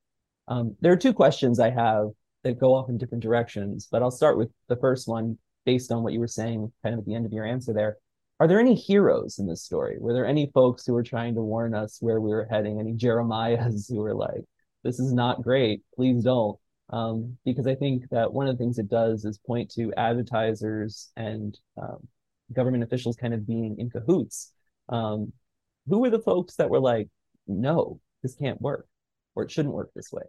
Um, 0.47 0.75
there 0.81 0.91
are 0.91 0.97
two 0.97 1.13
questions 1.13 1.59
I 1.59 1.69
have 1.69 2.07
that 2.43 2.59
go 2.59 2.73
off 2.73 2.89
in 2.89 2.97
different 2.97 3.23
directions, 3.23 3.87
but 3.91 4.01
I'll 4.01 4.11
start 4.11 4.37
with 4.37 4.49
the 4.67 4.77
first 4.77 5.07
one 5.07 5.37
based 5.65 5.91
on 5.91 6.03
what 6.03 6.13
you 6.13 6.19
were 6.19 6.27
saying 6.27 6.71
kind 6.81 6.93
of 6.93 6.99
at 6.99 7.05
the 7.05 7.13
end 7.13 7.25
of 7.25 7.33
your 7.33 7.45
answer 7.45 7.73
there. 7.73 7.97
Are 8.39 8.47
there 8.47 8.59
any 8.59 8.73
heroes 8.73 9.37
in 9.37 9.47
this 9.47 9.63
story? 9.63 9.97
Were 9.99 10.13
there 10.13 10.25
any 10.25 10.49
folks 10.53 10.85
who 10.85 10.93
were 10.93 11.03
trying 11.03 11.35
to 11.35 11.41
warn 11.41 11.75
us 11.75 11.97
where 11.99 12.21
we 12.21 12.29
were 12.29 12.47
heading? 12.49 12.79
Any 12.79 12.93
Jeremiahs 12.93 13.87
who 13.89 13.97
were 13.97 14.15
like, 14.15 14.45
this 14.83 14.99
is 14.99 15.11
not 15.11 15.41
great, 15.41 15.83
please 15.95 16.23
don't? 16.23 16.57
Um, 16.89 17.37
because 17.45 17.67
I 17.67 17.75
think 17.75 18.09
that 18.09 18.33
one 18.33 18.47
of 18.47 18.57
the 18.57 18.63
things 18.63 18.79
it 18.79 18.89
does 18.89 19.25
is 19.25 19.37
point 19.37 19.71
to 19.71 19.93
advertisers 19.95 21.11
and 21.15 21.57
um, 21.81 22.07
government 22.53 22.83
officials 22.83 23.15
kind 23.15 23.33
of 23.33 23.45
being 23.45 23.77
in 23.79 23.89
cahoots. 23.89 24.51
Um, 24.89 25.33
who 25.87 25.99
were 25.99 26.09
the 26.09 26.19
folks 26.19 26.55
that 26.55 26.69
were 26.69 26.79
like, 26.79 27.09
no, 27.47 27.99
this 28.23 28.35
can't 28.35 28.61
work, 28.61 28.87
or 29.35 29.43
it 29.43 29.51
shouldn't 29.51 29.73
work 29.73 29.91
this 29.95 30.11
way? 30.11 30.23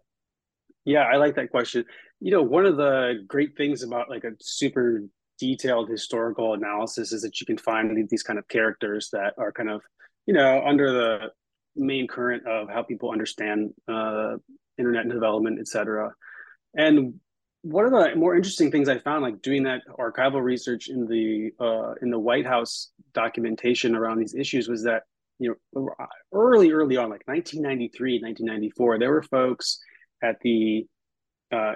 Yeah, 0.85 1.03
I 1.03 1.17
like 1.17 1.37
that 1.37 1.51
question. 1.51 1.85
You 2.21 2.33
know, 2.33 2.43
one 2.43 2.67
of 2.67 2.77
the 2.77 3.25
great 3.27 3.57
things 3.57 3.83
about 3.83 4.09
like 4.09 4.25
a 4.25 4.33
super 4.41 5.03
detailed 5.39 5.89
historical 5.89 6.55
analysis 6.55 7.13
is 7.13 7.23
that 7.23 7.41
you 7.41 7.47
can 7.47 7.59
find 7.59 8.09
these 8.09 8.23
kind 8.23 8.39
of 8.39 8.49
characters 8.49 9.09
that 9.13 9.35
are 9.39 9.53
kind 9.53 9.71
of, 9.71 9.83
you 10.27 10.35
know, 10.35 10.63
under 10.67 10.93
the 10.93 11.19
main 11.77 12.07
current 12.07 12.47
of 12.47 12.69
how 12.69 12.83
people 12.83 13.11
understand 13.11 13.71
uh, 13.89 14.37
internet 14.79 15.09
development, 15.09 15.59
et 15.61 15.69
cetera. 15.69 16.13
And 16.75 17.15
one 17.63 17.85
of 17.85 17.91
the 17.91 18.17
more 18.17 18.35
interesting 18.35 18.71
things 18.71 18.89
I 18.89 18.99
found, 18.99 19.23
like 19.23 19.43
doing 19.43 19.65
that 19.65 19.83
archival 19.99 20.43
research 20.43 20.89
in 20.89 21.07
the 21.07 21.51
uh, 21.61 21.95
in 22.01 22.11
the 22.11 22.19
White 22.19 22.47
House 22.47 22.91
documentation 23.13 23.95
around 23.95 24.19
these 24.19 24.35
issues, 24.35 24.69
was 24.69 24.85
that 24.85 25.03
you 25.39 25.57
know 25.75 25.95
early, 26.33 26.71
early 26.71 26.97
on, 26.97 27.11
like 27.11 27.27
1993, 27.27 28.21
1994, 28.23 28.99
there 28.99 29.11
were 29.11 29.23
folks 29.23 29.79
at 30.23 30.41
the 30.41 30.87
uh, 31.53 31.75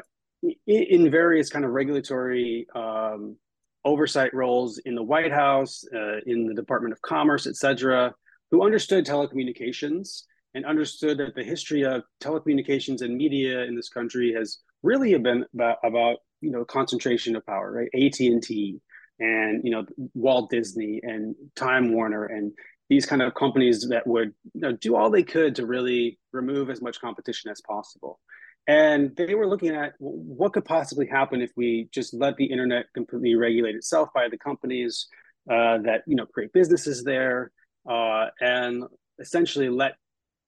in 0.66 1.10
various 1.10 1.50
kind 1.50 1.64
of 1.64 1.72
regulatory 1.72 2.66
um, 2.74 3.36
oversight 3.84 4.32
roles 4.32 4.78
in 4.78 4.94
the 4.94 5.02
White 5.02 5.32
House, 5.32 5.84
uh, 5.94 6.18
in 6.26 6.46
the 6.46 6.54
Department 6.54 6.92
of 6.92 7.02
Commerce, 7.02 7.46
et 7.46 7.56
cetera, 7.56 8.14
who 8.50 8.64
understood 8.64 9.04
telecommunications 9.04 10.22
and 10.54 10.64
understood 10.64 11.18
that 11.18 11.34
the 11.34 11.42
history 11.42 11.84
of 11.84 12.02
telecommunications 12.22 13.02
and 13.02 13.16
media 13.16 13.62
in 13.62 13.74
this 13.74 13.88
country 13.88 14.32
has 14.32 14.58
really 14.84 15.12
have 15.12 15.22
been 15.22 15.44
about, 15.54 15.78
about 15.82 16.18
you 16.40 16.50
know 16.50 16.64
concentration 16.64 17.34
of 17.34 17.44
power, 17.46 17.72
right? 17.72 17.88
AT 17.94 18.20
and 18.20 18.42
T, 18.42 18.80
and 19.18 19.62
you 19.64 19.70
know 19.70 19.84
Walt 20.14 20.50
Disney 20.50 21.00
and 21.02 21.34
Time 21.56 21.92
Warner 21.92 22.26
and 22.26 22.52
these 22.90 23.06
kind 23.06 23.22
of 23.22 23.34
companies 23.34 23.88
that 23.88 24.06
would 24.06 24.34
you 24.52 24.60
know, 24.60 24.72
do 24.72 24.94
all 24.94 25.10
they 25.10 25.22
could 25.22 25.54
to 25.56 25.66
really 25.66 26.18
remove 26.32 26.68
as 26.68 26.82
much 26.82 27.00
competition 27.00 27.50
as 27.50 27.60
possible. 27.62 28.20
And 28.66 29.14
they 29.16 29.34
were 29.34 29.46
looking 29.46 29.70
at 29.70 29.94
what 29.98 30.52
could 30.52 30.64
possibly 30.64 31.06
happen 31.06 31.40
if 31.40 31.50
we 31.56 31.88
just 31.92 32.14
let 32.14 32.36
the 32.36 32.46
internet 32.46 32.86
completely 32.94 33.34
regulate 33.34 33.74
itself 33.74 34.10
by 34.14 34.28
the 34.28 34.38
companies 34.38 35.06
uh, 35.50 35.78
that 35.78 36.02
you 36.06 36.16
know 36.16 36.26
create 36.26 36.52
businesses 36.52 37.04
there, 37.04 37.52
uh, 37.88 38.26
and 38.40 38.84
essentially 39.18 39.68
let 39.68 39.96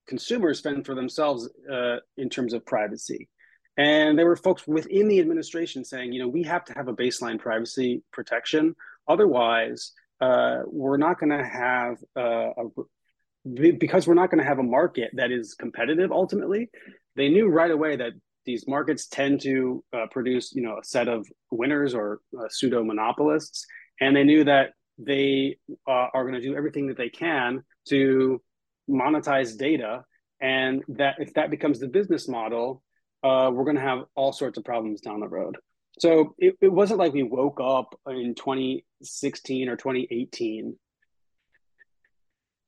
consumers 0.09 0.61
fend 0.61 0.87
for 0.87 0.95
themselves 0.95 1.49
uh, 1.71 1.97
in 2.16 2.31
terms 2.31 2.55
of 2.55 2.64
privacy. 2.64 3.28
And 3.76 4.18
there 4.18 4.26
were 4.26 4.37
folks 4.37 4.66
within 4.66 5.09
the 5.09 5.21
administration 5.21 5.85
saying, 5.85 6.12
you 6.12 6.21
know, 6.23 6.28
we 6.28 6.42
have 6.45 6.64
to 6.66 6.73
have 6.75 6.88
a 6.88 6.95
baseline 6.95 7.38
privacy 7.38 8.02
protection. 8.12 8.75
Otherwise, 9.06 9.92
uh, 10.21 10.61
we're 10.66 10.97
not 10.97 11.21
going 11.21 11.37
to 11.37 11.45
have 11.45 11.99
uh, 12.16 12.50
a, 12.56 13.73
because 13.78 14.06
we're 14.06 14.14
not 14.14 14.30
going 14.30 14.42
to 14.42 14.49
have 14.49 14.59
a 14.59 14.62
market 14.62 15.11
that 15.14 15.30
is 15.30 15.54
competitive 15.54 16.11
ultimately. 16.11 16.71
They 17.16 17.28
knew 17.28 17.49
right 17.49 17.71
away 17.71 17.97
that 17.97 18.12
these 18.45 18.66
markets 18.66 19.09
tend 19.09 19.40
to 19.42 19.85
uh, 19.92 20.06
produce, 20.11 20.54
you 20.54 20.62
know, 20.62 20.78
a 20.80 20.85
set 20.85 21.09
of 21.09 21.26
winners 21.50 21.95
or 21.95 22.21
uh, 22.38 22.49
pseudo 22.49 22.83
monopolists, 22.83 23.66
and 24.00 24.16
they 24.16 24.25
knew 24.25 24.45
that 24.45 24.71
they 24.99 25.59
uh, 25.87 26.09
are 26.14 26.23
going 26.23 26.40
to 26.40 26.40
do 26.40 26.56
everything 26.56 26.87
that 26.87 26.97
they 26.97 27.09
can 27.09 27.62
to 27.88 28.40
monetize 28.88 29.59
data, 29.59 30.04
and 30.40 30.83
that 30.88 31.16
if 31.18 31.35
that 31.35 31.50
becomes 31.50 31.78
the 31.80 31.88
business 31.88 32.28
model, 32.28 32.83
uh, 33.23 33.51
we're 33.53 33.65
going 33.65 33.77
to 33.77 33.83
have 33.83 34.05
all 34.15 34.33
sorts 34.33 34.59
of 34.59 34.65
problems 34.65 35.01
down 35.01 35.21
the 35.21 35.29
road. 35.29 35.57
So 35.99 36.35
it, 36.39 36.57
it 36.61 36.73
wasn't 36.73 37.01
like 37.01 37.13
we 37.13 37.23
woke 37.23 37.59
up 37.63 37.99
in 38.07 38.35
2016 38.35 39.69
or 39.69 39.77
2018 39.77 40.77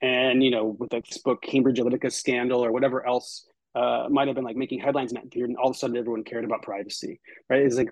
and, 0.00 0.42
you 0.42 0.50
know, 0.50 0.76
with 0.78 0.90
this 0.90 1.18
book, 1.18 1.42
Cambridge 1.42 1.78
Analytica 1.78 2.12
scandal 2.12 2.64
or 2.64 2.72
whatever 2.72 3.06
else 3.06 3.46
uh, 3.74 4.06
might 4.08 4.28
have 4.28 4.34
been 4.34 4.44
like 4.44 4.56
making 4.56 4.80
headlines 4.80 5.12
in 5.12 5.16
that 5.16 5.30
period, 5.30 5.50
and 5.50 5.58
all 5.58 5.70
of 5.70 5.76
a 5.76 5.78
sudden 5.78 5.96
everyone 5.96 6.24
cared 6.24 6.44
about 6.44 6.62
privacy, 6.62 7.20
right? 7.50 7.62
It's 7.62 7.76
like 7.76 7.90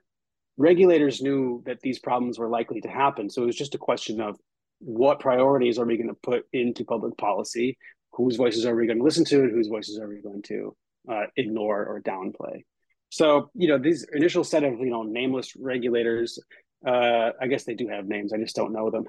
regulators 0.56 1.20
knew 1.20 1.62
that 1.66 1.80
these 1.80 1.98
problems 1.98 2.38
were 2.38 2.48
likely 2.48 2.80
to 2.82 2.88
happen, 2.88 3.28
so 3.28 3.42
it 3.42 3.46
was 3.46 3.56
just 3.56 3.74
a 3.74 3.78
question 3.78 4.20
of 4.20 4.38
what 4.78 5.20
priorities 5.20 5.78
are 5.78 5.84
we 5.84 5.96
going 5.96 6.08
to 6.08 6.14
put 6.22 6.46
into 6.52 6.84
public 6.84 7.16
policy, 7.18 7.76
whose 8.12 8.36
voices 8.36 8.66
are 8.66 8.74
we 8.74 8.86
going 8.86 8.98
to 8.98 9.04
listen 9.04 9.24
to, 9.26 9.42
and 9.42 9.50
whose 9.50 9.68
voices 9.68 9.98
are 9.98 10.08
we 10.08 10.20
going 10.20 10.42
to 10.42 10.74
uh, 11.10 11.24
ignore 11.36 11.84
or 11.84 12.00
downplay. 12.00 12.64
So 13.10 13.50
you 13.54 13.68
know 13.68 13.78
these 13.78 14.06
initial 14.12 14.44
set 14.44 14.64
of 14.64 14.78
you 14.80 14.90
know 14.90 15.02
nameless 15.02 15.54
regulators 15.56 16.38
uh, 16.84 17.30
I 17.40 17.46
guess 17.46 17.64
they 17.64 17.74
do 17.74 17.88
have 17.88 18.06
names. 18.06 18.32
I 18.32 18.38
just 18.38 18.56
don't 18.56 18.72
know 18.72 18.90
them. 18.90 19.06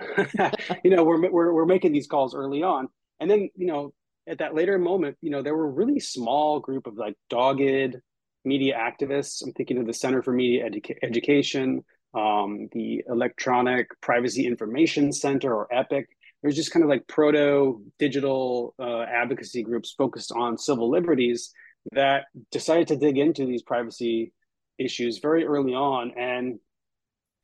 you 0.84 0.92
know, 0.92 1.04
we're, 1.04 1.30
we're 1.30 1.54
we're 1.54 1.66
making 1.66 1.92
these 1.92 2.08
calls 2.08 2.34
early 2.34 2.64
on, 2.64 2.88
and 3.20 3.30
then 3.30 3.50
you 3.56 3.68
know, 3.68 3.94
at 4.28 4.40
that 4.40 4.56
later 4.56 4.78
moment, 4.80 5.18
you 5.22 5.30
know, 5.30 5.42
there 5.42 5.56
were 5.56 5.70
really 5.70 6.00
small 6.00 6.60
group 6.60 6.88
of 6.88 6.98
like 6.98 7.16
dogged 7.30 7.98
media 8.46 8.78
activists. 8.78 9.44
I'm 9.44 9.54
thinking 9.54 9.78
of 9.78 9.86
the 9.86 9.94
Center 9.94 10.24
for 10.24 10.34
Media 10.34 10.70
Edu- 10.70 10.98
Education, 11.04 11.84
um, 12.14 12.70
the 12.72 13.04
Electronic 13.08 13.90
Privacy 14.02 14.46
Information 14.48 15.12
Center, 15.12 15.54
or 15.54 15.72
EPIC. 15.72 16.08
There's 16.42 16.56
just 16.56 16.72
kind 16.72 16.84
of 16.84 16.90
like 16.90 17.08
proto 17.08 17.82
digital 18.00 18.74
uh, 18.80 19.02
advocacy 19.02 19.64
groups 19.64 19.94
focused 19.98 20.32
on 20.32 20.58
civil 20.58 20.90
liberties 20.90 21.52
that 21.92 22.26
decided 22.52 22.88
to 22.90 22.98
dig 22.98 23.18
into 23.18 23.46
these 23.46 23.62
privacy 23.62 24.34
issues 24.78 25.20
very 25.20 25.46
early 25.46 25.74
on 25.74 26.12
and 26.18 26.60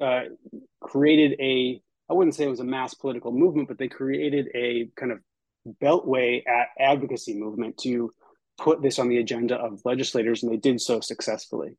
uh, 0.02 0.24
created 0.82 1.40
a 1.40 1.82
I 2.10 2.14
wouldn't 2.14 2.36
say 2.36 2.44
it 2.44 2.50
was 2.50 2.60
a 2.60 2.66
mass 2.66 2.94
political 2.94 3.32
movement, 3.32 3.70
but 3.70 3.78
they 3.78 3.88
created 3.88 4.50
a 4.54 4.90
kind 4.98 5.12
of 5.12 5.20
beltway 5.82 6.44
advocacy 6.78 7.34
movement 7.34 7.78
to 7.80 8.12
put 8.58 8.82
this 8.82 9.00
on 9.00 9.10
the 9.10 9.18
agenda 9.18 9.56
of 9.56 9.82
legislators, 9.86 10.44
and 10.44 10.52
they 10.52 10.58
did 10.58 10.82
so 10.82 11.00
successfully. 11.00 11.78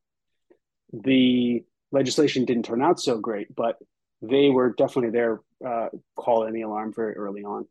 The 0.92 1.62
legislation 1.92 2.47
didn't 2.47 2.64
turn 2.64 2.83
out 2.83 3.00
so 3.00 3.18
great, 3.18 3.54
but 3.54 3.76
they 4.23 4.49
were 4.49 4.73
definitely 4.73 5.11
there 5.11 5.40
uh, 5.64 5.88
calling 6.16 6.54
the 6.54 6.62
alarm 6.62 6.92
very 6.94 7.14
early 7.14 7.44
on. 7.44 7.66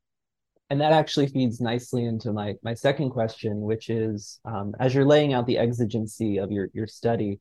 And 0.70 0.82
that 0.82 0.92
actually 0.92 1.28
feeds 1.28 1.62
nicely 1.62 2.06
into 2.06 2.34
my 2.34 2.56
my 2.64 2.74
second 2.74 3.12
question, 3.12 3.62
which 3.62 3.90
is 3.90 4.40
um, 4.46 4.74
as 4.80 4.96
you're 4.96 5.06
laying 5.06 5.34
out 5.34 5.46
the 5.46 5.58
exigency 5.58 6.38
of 6.38 6.52
your 6.52 6.70
your 6.74 6.88
study, 6.88 7.40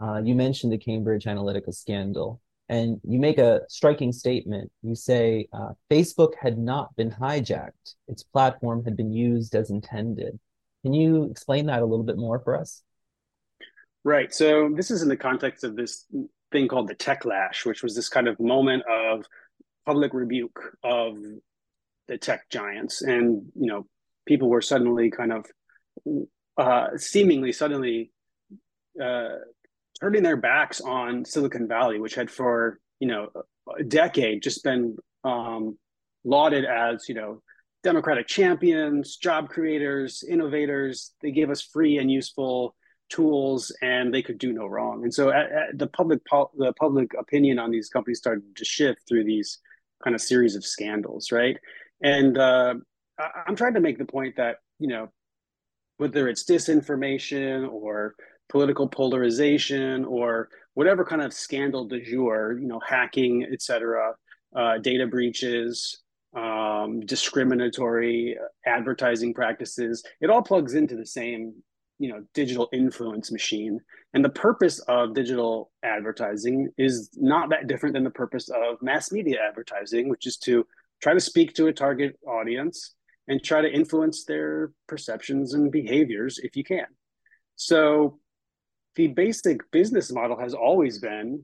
uh, 0.00 0.20
you 0.22 0.34
mentioned 0.34 0.72
the 0.72 0.78
Cambridge 0.78 1.24
Analytica 1.24 1.74
scandal, 1.74 2.40
and 2.68 3.00
you 3.02 3.18
make 3.18 3.38
a 3.38 3.62
striking 3.68 4.12
statement. 4.12 4.70
You 4.82 4.94
say 4.94 5.48
uh, 5.52 5.70
Facebook 5.90 6.34
had 6.40 6.58
not 6.58 6.94
been 6.94 7.10
hijacked; 7.10 7.94
its 8.06 8.22
platform 8.22 8.84
had 8.84 8.96
been 8.96 9.12
used 9.12 9.54
as 9.54 9.70
intended. 9.70 10.38
Can 10.84 10.92
you 10.92 11.24
explain 11.24 11.66
that 11.66 11.82
a 11.82 11.86
little 11.86 12.04
bit 12.04 12.16
more 12.16 12.38
for 12.38 12.56
us? 12.56 12.82
Right. 14.04 14.32
So 14.32 14.70
this 14.74 14.90
is 14.90 15.02
in 15.02 15.08
the 15.08 15.16
context 15.16 15.64
of 15.64 15.74
this 15.74 16.04
thing 16.52 16.68
called 16.68 16.88
the 16.88 16.94
techlash, 16.94 17.66
which 17.66 17.82
was 17.82 17.94
this 17.94 18.08
kind 18.08 18.28
of 18.28 18.38
moment 18.38 18.84
of 18.88 19.24
public 19.84 20.14
rebuke 20.14 20.76
of 20.82 21.16
the 22.08 22.18
tech 22.18 22.48
giants, 22.50 23.02
and 23.02 23.42
you 23.54 23.66
know, 23.66 23.86
people 24.26 24.48
were 24.48 24.62
suddenly 24.62 25.10
kind 25.10 25.32
of 25.32 25.46
uh, 26.56 26.96
seemingly 26.96 27.52
suddenly 27.52 28.10
uh, 29.02 29.36
turning 30.00 30.22
their 30.22 30.36
backs 30.36 30.80
on 30.80 31.24
Silicon 31.24 31.68
Valley, 31.68 32.00
which 32.00 32.14
had 32.14 32.30
for 32.30 32.80
you 33.00 33.08
know 33.08 33.28
a 33.78 33.84
decade 33.84 34.42
just 34.42 34.64
been 34.64 34.96
um, 35.24 35.78
lauded 36.24 36.64
as 36.64 37.08
you 37.08 37.14
know 37.14 37.42
democratic 37.84 38.26
champions, 38.26 39.16
job 39.16 39.48
creators, 39.48 40.24
innovators. 40.28 41.12
They 41.22 41.30
gave 41.30 41.50
us 41.50 41.62
free 41.62 41.98
and 41.98 42.10
useful 42.10 42.74
tools, 43.08 43.74
and 43.82 44.12
they 44.12 44.22
could 44.22 44.38
do 44.38 44.52
no 44.52 44.66
wrong. 44.66 45.04
And 45.04 45.12
so, 45.12 45.30
at, 45.30 45.50
at 45.52 45.78
the 45.78 45.86
public 45.86 46.20
the 46.56 46.72
public 46.74 47.12
opinion 47.18 47.58
on 47.58 47.70
these 47.70 47.88
companies 47.88 48.18
started 48.18 48.56
to 48.56 48.64
shift 48.64 49.00
through 49.08 49.24
these 49.24 49.58
kind 50.02 50.14
of 50.14 50.20
series 50.20 50.56
of 50.56 50.64
scandals, 50.64 51.32
right? 51.32 51.58
And 52.02 52.38
uh, 52.38 52.74
I'm 53.46 53.56
trying 53.56 53.74
to 53.74 53.80
make 53.80 53.98
the 53.98 54.04
point 54.04 54.36
that 54.36 54.56
you 54.78 54.88
know 54.88 55.08
whether 55.98 56.28
it's 56.28 56.44
disinformation 56.44 57.68
or 57.70 58.14
political 58.48 58.88
polarization 58.88 60.04
or 60.04 60.48
whatever 60.74 61.04
kind 61.04 61.22
of 61.22 61.32
scandal 61.32 61.84
du 61.84 62.00
jour, 62.00 62.56
you 62.58 62.66
know, 62.66 62.80
hacking, 62.86 63.46
et 63.52 63.60
cetera, 63.60 64.14
uh, 64.56 64.78
data 64.78 65.06
breaches, 65.06 66.02
um, 66.36 67.00
discriminatory 67.00 68.36
advertising 68.66 69.34
practices, 69.34 70.04
it 70.20 70.30
all 70.30 70.42
plugs 70.42 70.74
into 70.74 70.96
the 70.96 71.04
same, 71.04 71.54
you 71.98 72.08
know, 72.08 72.22
digital 72.32 72.68
influence 72.72 73.32
machine. 73.32 73.80
And 74.14 74.24
the 74.24 74.30
purpose 74.30 74.78
of 74.80 75.14
digital 75.14 75.70
advertising 75.82 76.70
is 76.78 77.10
not 77.16 77.50
that 77.50 77.66
different 77.66 77.94
than 77.94 78.04
the 78.04 78.10
purpose 78.10 78.48
of 78.48 78.80
mass 78.80 79.10
media 79.10 79.38
advertising, 79.46 80.08
which 80.08 80.26
is 80.26 80.36
to 80.38 80.66
try 81.00 81.14
to 81.14 81.20
speak 81.20 81.54
to 81.54 81.66
a 81.66 81.72
target 81.72 82.18
audience 82.26 82.94
and 83.28 83.42
try 83.42 83.60
to 83.60 83.70
influence 83.70 84.24
their 84.24 84.72
perceptions 84.86 85.54
and 85.54 85.70
behaviors 85.70 86.38
if 86.42 86.56
you 86.56 86.64
can. 86.64 86.86
So 87.56 88.18
the 88.96 89.08
basic 89.08 89.70
business 89.70 90.10
model 90.10 90.38
has 90.38 90.54
always 90.54 90.98
been 90.98 91.42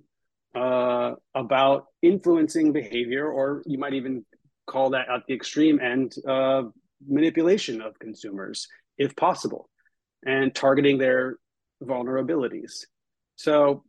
uh, 0.54 1.12
about 1.34 1.86
influencing 2.02 2.72
behavior, 2.72 3.28
or 3.28 3.62
you 3.66 3.78
might 3.78 3.94
even 3.94 4.24
call 4.66 4.90
that 4.90 5.08
at 5.08 5.22
the 5.28 5.34
extreme 5.34 5.80
end 5.80 6.14
uh, 6.26 6.62
manipulation 7.06 7.82
of 7.82 7.98
consumers, 7.98 8.68
if 8.96 9.14
possible, 9.16 9.68
and 10.24 10.54
targeting 10.54 10.98
their 10.98 11.36
vulnerabilities. 11.82 12.86
So, 13.36 13.84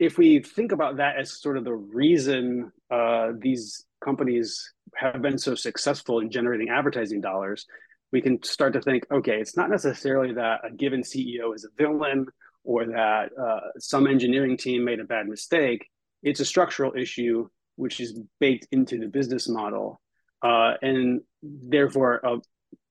if 0.00 0.18
we 0.18 0.40
think 0.40 0.72
about 0.72 0.96
that 0.96 1.16
as 1.16 1.40
sort 1.40 1.56
of 1.56 1.64
the 1.64 1.74
reason 1.74 2.72
uh, 2.90 3.32
these 3.38 3.84
companies 4.00 4.72
have 4.96 5.22
been 5.22 5.38
so 5.38 5.54
successful 5.54 6.20
in 6.20 6.30
generating 6.30 6.68
advertising 6.68 7.20
dollars, 7.20 7.66
we 8.12 8.20
can 8.20 8.42
start 8.42 8.72
to 8.72 8.80
think 8.80 9.06
okay, 9.10 9.40
it's 9.40 9.56
not 9.56 9.70
necessarily 9.70 10.34
that 10.34 10.60
a 10.64 10.70
given 10.70 11.02
CEO 11.02 11.54
is 11.54 11.64
a 11.64 11.82
villain 11.82 12.26
or 12.64 12.86
that 12.86 13.30
uh, 13.40 13.60
some 13.78 14.06
engineering 14.06 14.56
team 14.56 14.84
made 14.84 15.00
a 15.00 15.04
bad 15.04 15.26
mistake. 15.26 15.86
It's 16.22 16.40
a 16.40 16.44
structural 16.44 16.92
issue 16.94 17.48
which 17.76 18.00
is 18.00 18.18
baked 18.40 18.68
into 18.72 18.98
the 18.98 19.06
business 19.06 19.48
model, 19.48 20.00
uh, 20.42 20.74
and 20.82 21.22
therefore 21.42 22.20
a 22.24 22.38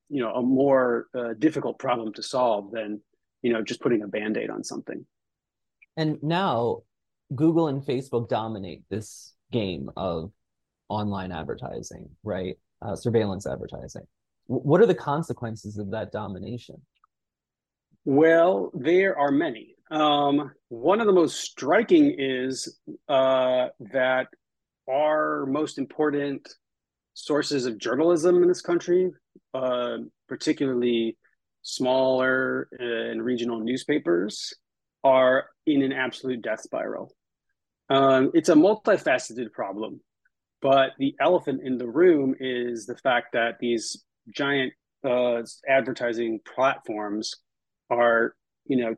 you 0.10 0.22
know 0.22 0.34
a 0.34 0.42
more 0.42 1.08
uh, 1.16 1.34
difficult 1.38 1.78
problem 1.80 2.14
to 2.14 2.24
solve 2.24 2.72
than 2.72 3.02
you 3.42 3.54
know 3.54 3.62
just 3.62 3.82
putting 3.82 4.02
a 4.02 4.08
band-aid 4.08 4.50
on 4.50 4.64
something. 4.64 5.06
And 5.96 6.18
now 6.24 6.84
Google 7.36 7.68
and 7.68 7.84
Facebook 7.84 8.30
dominate 8.30 8.84
this 8.90 9.34
game 9.52 9.92
of 9.96 10.32
online 10.90 11.32
advertising, 11.32 12.10
right? 12.24 12.58
Uh, 12.82 12.96
surveillance 12.96 13.46
advertising. 13.48 14.04
W- 14.48 14.64
what 14.64 14.82
are 14.82 14.86
the 14.86 14.96
consequences 14.96 15.78
of 15.78 15.92
that 15.92 16.12
domination? 16.12 16.82
Well, 18.06 18.72
there 18.74 19.18
are 19.18 19.32
many. 19.32 19.76
Um, 19.92 20.52
one 20.70 21.02
of 21.02 21.08
the 21.08 21.14
most 21.14 21.40
striking 21.40 22.16
is 22.18 22.80
uh, 23.08 23.68
that 23.92 24.28
our 24.90 25.46
most 25.46 25.78
important 25.78 26.48
sources 27.14 27.66
of 27.66 27.78
journalism 27.78 28.42
in 28.42 28.48
this 28.48 28.62
country, 28.62 29.12
uh, 29.54 29.98
particularly 30.28 31.18
smaller 31.62 32.68
and 32.80 33.24
regional 33.24 33.60
newspapers, 33.60 34.54
are 35.04 35.50
in 35.66 35.82
an 35.82 35.92
absolute 35.92 36.42
death 36.42 36.62
spiral. 36.62 37.14
Um, 37.90 38.32
it's 38.34 38.50
a 38.50 38.56
multifaceted 38.56 39.52
problem, 39.52 40.02
but 40.62 40.92
the 40.98 41.16
elephant 41.20 41.62
in 41.64 41.78
the 41.78 41.88
room 41.88 42.36
is 42.40 42.86
the 42.86 42.98
fact 42.98 43.34
that 43.34 43.58
these 43.60 44.04
giant 44.36 44.74
uh, 45.04 45.42
advertising 45.68 46.40
platforms 46.56 47.36
are 47.90 48.36
you 48.66 48.78
know 48.78 48.96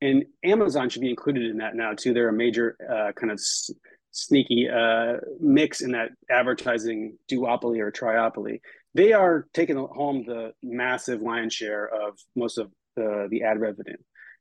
and 0.00 0.24
amazon 0.44 0.88
should 0.88 1.00
be 1.00 1.10
included 1.10 1.50
in 1.50 1.58
that 1.58 1.74
now 1.74 1.92
too. 1.94 2.12
They're 2.12 2.28
a 2.28 2.32
major 2.32 2.76
uh, 2.82 3.12
kind 3.12 3.32
of 3.32 3.36
s- 3.36 3.70
sneaky 4.10 4.68
uh, 4.68 5.14
mix 5.40 5.80
in 5.80 5.92
that 5.92 6.10
advertising 6.30 7.16
duopoly 7.30 7.80
or 7.80 7.90
triopoly. 7.90 8.60
They 8.92 9.12
are 9.12 9.46
taking 9.54 9.76
home 9.76 10.24
the 10.26 10.52
massive 10.62 11.20
lion's 11.22 11.54
share 11.54 11.88
of 11.88 12.18
most 12.36 12.58
of 12.58 12.70
the, 12.96 13.26
the 13.30 13.42
ad 13.42 13.58
revenue. 13.58 13.96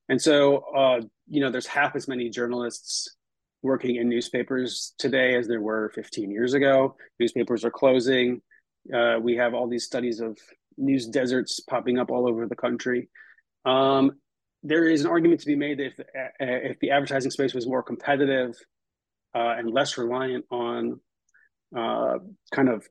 And 0.09 0.21
so 0.21 0.57
uh, 0.75 1.01
you 1.27 1.39
know 1.39 1.49
there's 1.49 1.67
half 1.67 1.95
as 1.95 2.07
many 2.07 2.29
journalists 2.29 3.15
working 3.63 3.95
in 3.95 4.09
newspapers 4.09 4.93
today 4.97 5.35
as 5.35 5.47
there 5.47 5.61
were 5.61 5.91
15 5.95 6.29
years 6.29 6.53
ago 6.53 6.95
newspapers 7.19 7.65
are 7.65 7.71
closing 7.71 8.41
uh, 8.93 9.17
we 9.21 9.35
have 9.35 9.53
all 9.53 9.67
these 9.67 9.85
studies 9.85 10.19
of 10.19 10.37
news 10.77 11.07
deserts 11.07 11.59
popping 11.59 11.97
up 11.97 12.11
all 12.11 12.27
over 12.27 12.47
the 12.47 12.55
country. 12.55 13.09
Um, 13.65 14.13
there 14.63 14.87
is 14.87 15.01
an 15.01 15.07
argument 15.07 15.41
to 15.41 15.47
be 15.47 15.55
made 15.55 15.79
that 15.79 15.85
if, 15.87 15.99
uh, 15.99 16.03
if 16.39 16.79
the 16.79 16.91
advertising 16.91 17.31
space 17.31 17.53
was 17.53 17.67
more 17.67 17.83
competitive 17.83 18.55
uh, 19.35 19.55
and 19.57 19.71
less 19.71 19.97
reliant 19.97 20.45
on 20.51 20.99
uh, 21.75 22.19
kind 22.53 22.69
of 22.69 22.87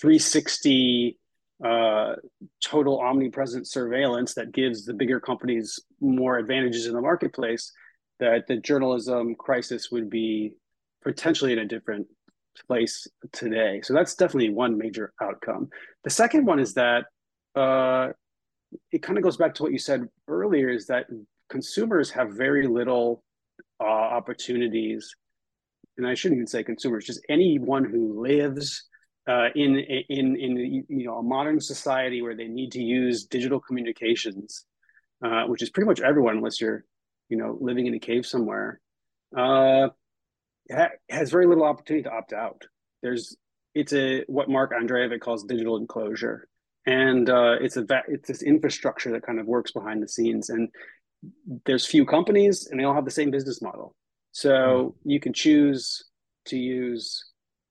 360 0.00 1.18
uh, 1.64 2.14
total 2.64 3.00
omnipresent 3.00 3.68
surveillance 3.68 4.34
that 4.34 4.52
gives 4.52 4.84
the 4.84 4.94
bigger 4.94 5.20
companies 5.20 5.78
more 6.00 6.38
advantages 6.38 6.86
in 6.86 6.94
the 6.94 7.00
marketplace, 7.00 7.72
that 8.20 8.46
the 8.46 8.56
journalism 8.56 9.34
crisis 9.34 9.90
would 9.90 10.08
be 10.08 10.54
potentially 11.02 11.52
in 11.52 11.58
a 11.58 11.66
different 11.66 12.06
place 12.66 13.06
today. 13.32 13.80
So 13.82 13.94
that's 13.94 14.14
definitely 14.14 14.50
one 14.50 14.78
major 14.78 15.12
outcome. 15.20 15.68
The 16.04 16.10
second 16.10 16.46
one 16.46 16.60
is 16.60 16.74
that 16.74 17.06
uh, 17.54 18.08
it 18.92 19.02
kind 19.02 19.18
of 19.18 19.24
goes 19.24 19.36
back 19.36 19.54
to 19.54 19.62
what 19.62 19.72
you 19.72 19.78
said 19.78 20.08
earlier 20.28 20.68
is 20.68 20.86
that 20.86 21.06
consumers 21.48 22.10
have 22.10 22.30
very 22.30 22.66
little 22.66 23.22
uh, 23.80 23.84
opportunities 23.84 25.14
and 25.96 26.06
i 26.06 26.14
shouldn't 26.14 26.38
even 26.38 26.46
say 26.46 26.62
consumers 26.62 27.04
just 27.04 27.20
anyone 27.28 27.84
who 27.84 28.22
lives 28.22 28.84
uh, 29.28 29.48
in 29.54 29.78
in 30.08 30.36
in 30.36 30.84
you 30.88 31.04
know 31.06 31.18
a 31.18 31.22
modern 31.22 31.60
society 31.60 32.22
where 32.22 32.36
they 32.36 32.46
need 32.46 32.72
to 32.72 32.80
use 32.80 33.24
digital 33.24 33.60
communications 33.60 34.64
uh, 35.24 35.44
which 35.44 35.62
is 35.62 35.70
pretty 35.70 35.86
much 35.86 36.00
everyone 36.00 36.36
unless 36.36 36.60
you're 36.60 36.84
you 37.30 37.38
know 37.38 37.56
living 37.60 37.86
in 37.86 37.94
a 37.94 37.98
cave 37.98 38.26
somewhere 38.26 38.80
uh, 39.36 39.88
ha- 40.70 40.90
has 41.08 41.30
very 41.30 41.46
little 41.46 41.64
opportunity 41.64 42.04
to 42.04 42.12
opt 42.12 42.32
out. 42.32 42.64
There's 43.02 43.36
it's 43.74 43.92
a 43.92 44.24
what 44.26 44.48
mark 44.48 44.72
andrejevic 44.72 45.20
calls 45.20 45.44
digital 45.44 45.76
enclosure. 45.76 46.48
And 46.86 47.28
uh, 47.28 47.56
it's 47.60 47.76
a 47.76 47.86
it's 48.08 48.28
this 48.28 48.42
infrastructure 48.42 49.12
that 49.12 49.24
kind 49.24 49.38
of 49.38 49.46
works 49.46 49.70
behind 49.70 50.02
the 50.02 50.08
scenes. 50.08 50.50
And 50.50 50.68
there's 51.66 51.86
few 51.86 52.04
companies 52.04 52.66
and 52.66 52.80
they 52.80 52.84
all 52.84 52.94
have 52.94 53.04
the 53.04 53.10
same 53.10 53.30
business 53.30 53.62
model. 53.62 53.94
So 54.32 54.50
mm-hmm. 54.50 55.10
you 55.10 55.20
can 55.20 55.32
choose 55.32 56.04
to 56.46 56.56
use 56.56 57.24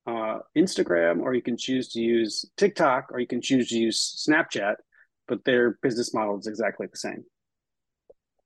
uh, 0.06 0.38
instagram 0.56 1.20
or 1.20 1.34
you 1.34 1.42
can 1.42 1.56
choose 1.56 1.88
to 1.88 2.00
use 2.00 2.44
tiktok 2.56 3.06
or 3.12 3.20
you 3.20 3.26
can 3.26 3.40
choose 3.40 3.68
to 3.68 3.76
use 3.76 4.24
snapchat 4.26 4.76
but 5.28 5.44
their 5.44 5.78
business 5.82 6.14
model 6.14 6.38
is 6.38 6.46
exactly 6.46 6.86
the 6.90 6.96
same 6.96 7.22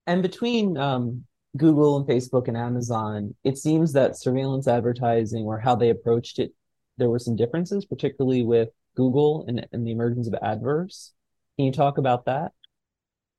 and 0.06 0.22
between 0.22 0.76
um, 0.76 1.24
google 1.56 1.96
and 1.98 2.08
facebook 2.08 2.48
and 2.48 2.56
amazon 2.56 3.34
it 3.44 3.56
seems 3.56 3.92
that 3.92 4.18
surveillance 4.18 4.66
advertising 4.66 5.44
or 5.44 5.58
how 5.58 5.74
they 5.74 5.90
approached 5.90 6.38
it 6.38 6.52
there 6.98 7.10
were 7.10 7.18
some 7.18 7.36
differences 7.36 7.84
particularly 7.84 8.42
with 8.42 8.68
Google 8.94 9.44
and, 9.48 9.66
and 9.72 9.86
the 9.86 9.90
emergence 9.90 10.26
of 10.28 10.34
AdWords. 10.34 11.10
Can 11.56 11.66
you 11.66 11.72
talk 11.72 11.98
about 11.98 12.26
that? 12.26 12.52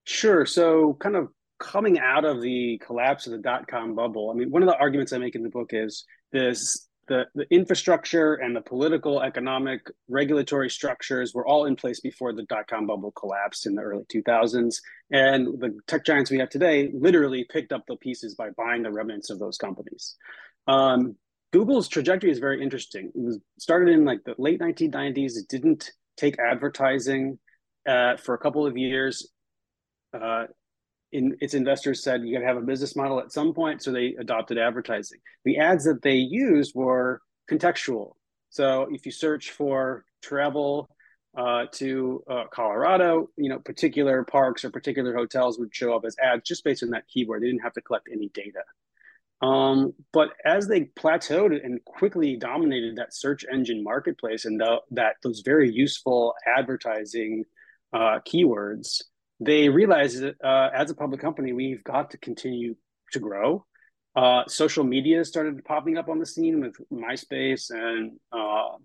Sure. 0.04 0.45
So, 0.45 0.97
kind 0.99 1.15
of 1.15 1.30
coming 1.60 1.99
out 1.99 2.25
of 2.25 2.41
the 2.41 2.80
collapse 2.86 3.25
of 3.25 3.32
the 3.32 3.39
dot 3.39 3.67
com 3.67 3.95
bubble, 3.95 4.30
I 4.30 4.38
mean, 4.38 4.51
one 4.51 4.62
of 4.62 4.69
the 4.69 4.78
arguments 4.78 5.13
I 5.13 5.17
make 5.17 5.36
in 5.36 5.43
the 5.43 5.49
book 5.49 5.71
is 5.71 6.06
this 6.32 6.88
the, 7.08 7.26
the 7.36 7.46
infrastructure 7.54 8.36
and 8.36 8.56
the 8.56 8.62
political, 8.62 9.22
economic, 9.22 9.88
regulatory 10.08 10.70
structures 10.70 11.34
were 11.34 11.46
all 11.46 11.65
in 11.65 11.76
place 11.76 12.00
before 12.00 12.34
the 12.34 12.44
dot 12.44 12.68
com 12.68 12.88
bubble 12.88 13.12
collapsed 13.12 13.65
in 13.65 13.76
the 13.76 13.82
early 13.82 14.06
2000s. 14.06 14.78
And 15.12 15.60
the 15.60 15.78
tech 15.88 16.06
giants 16.06 16.32
we 16.32 16.39
have 16.39 16.50
today 16.50 16.91
literally 16.94 17.46
picked 17.46 17.72
up 17.72 17.84
the 17.88 17.96
pieces 17.98 18.36
by 18.36 18.50
buying 18.58 18.84
the 18.84 18.91
remnants 18.91 19.30
of 19.30 19.39
those 19.39 19.58
companies. 19.58 20.15
Um, 20.68 21.15
Google's 21.54 21.88
trajectory 21.88 22.32
is 22.32 22.39
very 22.39 22.62
interesting. 22.62 23.12
It 23.15 23.22
was 23.22 23.39
started 23.60 23.94
in 23.94 24.04
like 24.04 24.24
the 24.26 24.36
late 24.38 24.60
1990s. 24.60 25.38
It 25.38 25.48
didn't 25.48 25.91
take 26.18 26.38
advertising 26.39 27.39
uh, 27.88 28.18
for 28.18 28.34
a 28.36 28.39
couple 28.39 28.65
of 28.65 28.78
years. 28.78 29.32
Uh, 30.13 30.46
in, 31.15 31.38
its 31.39 31.54
investors 31.54 32.04
said 32.04 32.23
you 32.23 32.34
got 32.34 32.41
to 32.41 32.45
have 32.45 32.58
a 32.58 32.62
business 32.62 32.95
model 32.95 33.19
at 33.19 33.32
some 33.32 33.54
point, 33.54 33.82
so 33.82 33.91
they 33.91 34.15
adopted 34.19 34.58
advertising. 34.58 35.19
The 35.43 35.58
ads 35.58 35.86
that 35.86 36.01
they 36.01 36.15
used 36.15 36.75
were 36.75 37.21
contextual. 37.49 38.13
So 38.49 38.88
if 38.91 39.06
you 39.06 39.12
search 39.12 39.51
for 39.51 40.06
travel 40.21 40.89
uh, 41.38 41.65
to 41.73 42.23
uh, 42.30 42.43
Colorado, 42.51 43.30
you 43.36 43.49
know, 43.49 43.60
particular 43.60 44.23
parks 44.23 44.63
or 44.63 44.69
particular 44.69 45.13
hotels 45.13 45.60
would 45.60 45.73
show 45.75 45.95
up 45.95 46.06
as 46.06 46.15
ads 46.21 46.43
just 46.47 46.63
based 46.63 46.84
on 46.84 46.89
that 46.91 47.08
keyword. 47.08 47.41
They 47.41 47.47
didn't 47.47 47.63
have 47.63 47.73
to 47.73 47.82
collect 47.82 48.08
any 48.12 48.30
data. 48.30 48.63
Um, 49.41 49.93
but 50.13 50.30
as 50.45 50.67
they 50.67 50.86
plateaued 50.97 51.63
and 51.63 51.84
quickly 51.84 52.38
dominated 52.38 52.95
that 52.95 53.13
search 53.13 53.45
engine 53.51 53.84
marketplace 53.84 54.45
and 54.45 54.60
the, 54.60 54.78
that 54.91 55.17
those 55.23 55.41
very 55.41 55.69
useful 55.71 56.34
advertising 56.58 57.43
uh, 57.91 58.19
keywords, 58.25 59.04
they 59.39 59.69
realized 59.69 60.21
that 60.21 60.36
uh, 60.43 60.69
as 60.74 60.89
a 60.89 60.95
public 60.95 61.21
company, 61.21 61.54
we've 61.54 61.84
got 61.84 62.12
to 62.12 62.17
continue 62.17 62.76
to 63.12 63.19
grow. 63.19 63.65
Uh, 64.15 64.43
social 64.48 64.84
media 64.84 65.26
started 65.26 65.63
popping 65.65 65.98
up 65.98 66.08
on 66.08 66.19
the 66.19 66.26
scene 66.26 66.62
with 66.62 66.76
MySpace 66.91 67.69
and 67.69 68.13
uh, 68.32 68.76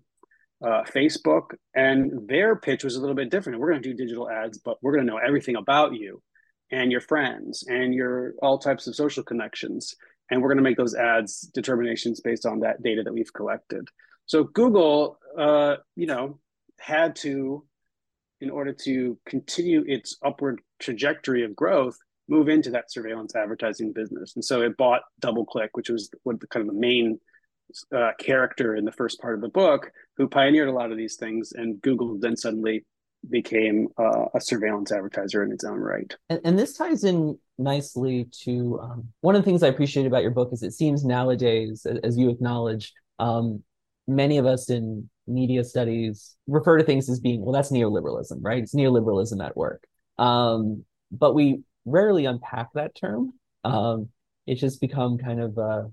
uh, 0.63 0.83
Facebook, 0.83 1.55
and 1.73 2.27
their 2.27 2.55
pitch 2.55 2.83
was 2.83 2.95
a 2.95 2.99
little 2.99 3.15
bit 3.15 3.29
different. 3.29 3.59
We're 3.59 3.71
going 3.71 3.81
to 3.81 3.89
do 3.89 3.95
digital 3.95 4.29
ads, 4.29 4.57
but 4.57 4.77
we're 4.81 4.93
going 4.93 5.05
to 5.05 5.11
know 5.11 5.19
everything 5.19 5.55
about 5.55 5.93
you 5.93 6.21
and 6.69 6.91
your 6.91 7.01
friends 7.01 7.63
and 7.67 7.93
your 7.93 8.33
all 8.41 8.57
types 8.57 8.87
of 8.87 8.95
social 8.95 9.23
connections 9.23 9.95
and 10.31 10.41
we're 10.41 10.47
going 10.47 10.57
to 10.57 10.63
make 10.63 10.77
those 10.77 10.95
ads 10.95 11.41
determinations 11.41 12.21
based 12.21 12.45
on 12.45 12.61
that 12.61 12.81
data 12.81 13.03
that 13.03 13.13
we've 13.13 13.33
collected. 13.33 13.87
So 14.25 14.45
Google, 14.45 15.19
uh, 15.37 15.75
you 15.95 16.07
know, 16.07 16.39
had 16.79 17.17
to, 17.17 17.65
in 18.41 18.49
order 18.49 18.73
to 18.73 19.17
continue 19.25 19.83
its 19.87 20.17
upward 20.25 20.61
trajectory 20.79 21.43
of 21.45 21.55
growth, 21.55 21.97
move 22.27 22.49
into 22.49 22.71
that 22.71 22.91
surveillance 22.91 23.35
advertising 23.35 23.93
business. 23.93 24.33
And 24.35 24.43
so 24.43 24.61
it 24.61 24.77
bought 24.77 25.01
DoubleClick, 25.21 25.69
which 25.73 25.89
was 25.89 26.09
what 26.23 26.39
the 26.39 26.47
kind 26.47 26.67
of 26.67 26.73
the 26.73 26.79
main 26.79 27.19
uh, 27.95 28.11
character 28.19 28.75
in 28.75 28.83
the 28.83 28.91
first 28.91 29.21
part 29.21 29.35
of 29.35 29.41
the 29.41 29.49
book, 29.49 29.91
who 30.17 30.27
pioneered 30.27 30.67
a 30.67 30.73
lot 30.73 30.91
of 30.91 30.97
these 30.97 31.15
things. 31.15 31.53
And 31.53 31.79
Google 31.81 32.17
then 32.19 32.35
suddenly 32.35 32.85
became 33.29 33.87
uh, 33.99 34.25
a 34.33 34.41
surveillance 34.41 34.91
advertiser 34.91 35.43
in 35.43 35.51
its 35.51 35.63
own 35.63 35.77
right. 35.77 36.11
And, 36.29 36.41
and 36.43 36.59
this 36.59 36.75
ties 36.75 37.03
in 37.03 37.37
nicely 37.59 38.27
to 38.43 38.79
um, 38.81 39.07
one 39.21 39.35
of 39.35 39.41
the 39.41 39.45
things 39.45 39.61
I 39.61 39.67
appreciate 39.67 40.07
about 40.07 40.23
your 40.23 40.31
book 40.31 40.49
is 40.51 40.63
it 40.63 40.71
seems 40.71 41.05
nowadays, 41.05 41.85
as 42.03 42.17
you 42.17 42.29
acknowledge, 42.29 42.91
um, 43.19 43.63
many 44.07 44.39
of 44.39 44.47
us 44.47 44.71
in 44.71 45.09
media 45.27 45.63
studies 45.63 46.35
refer 46.47 46.77
to 46.77 46.83
things 46.83 47.09
as 47.09 47.19
being, 47.19 47.41
well, 47.41 47.53
that's 47.53 47.71
neoliberalism, 47.71 48.39
right? 48.41 48.63
It's 48.63 48.75
neoliberalism 48.75 49.43
at 49.43 49.55
work. 49.55 49.83
Um, 50.17 50.85
but 51.11 51.33
we 51.33 51.61
rarely 51.85 52.25
unpack 52.25 52.69
that 52.73 52.95
term. 52.95 53.33
Um, 53.63 54.09
it's 54.47 54.61
just 54.61 54.81
become 54.81 55.17
kind 55.17 55.41
of 55.41 55.57
a, 55.57 55.91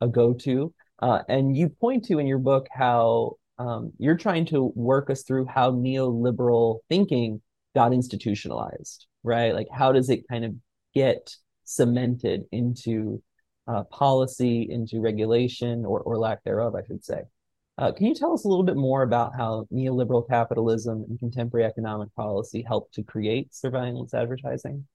a 0.00 0.08
go-to. 0.08 0.74
Uh, 1.00 1.22
and 1.28 1.56
you 1.56 1.68
point 1.68 2.04
to 2.06 2.18
in 2.18 2.26
your 2.26 2.38
book 2.38 2.66
how 2.72 3.36
um, 3.58 3.92
you're 3.98 4.16
trying 4.16 4.46
to 4.46 4.72
work 4.74 5.10
us 5.10 5.22
through 5.22 5.46
how 5.46 5.70
neoliberal 5.70 6.80
thinking 6.88 7.40
got 7.74 7.92
institutionalized, 7.92 9.06
right? 9.22 9.54
Like, 9.54 9.68
how 9.72 9.92
does 9.92 10.10
it 10.10 10.26
kind 10.28 10.44
of 10.44 10.54
get 10.94 11.34
cemented 11.64 12.44
into 12.52 13.22
uh, 13.66 13.84
policy, 13.84 14.66
into 14.70 15.00
regulation, 15.00 15.84
or, 15.84 16.00
or 16.00 16.18
lack 16.18 16.44
thereof, 16.44 16.74
I 16.74 16.86
should 16.86 17.04
say? 17.04 17.22
Uh, 17.78 17.92
can 17.92 18.06
you 18.06 18.14
tell 18.14 18.32
us 18.32 18.44
a 18.44 18.48
little 18.48 18.64
bit 18.64 18.76
more 18.76 19.02
about 19.02 19.34
how 19.36 19.66
neoliberal 19.72 20.26
capitalism 20.26 21.04
and 21.08 21.18
contemporary 21.18 21.66
economic 21.66 22.14
policy 22.14 22.64
helped 22.66 22.94
to 22.94 23.02
create 23.02 23.54
surveillance 23.54 24.14
advertising? 24.14 24.86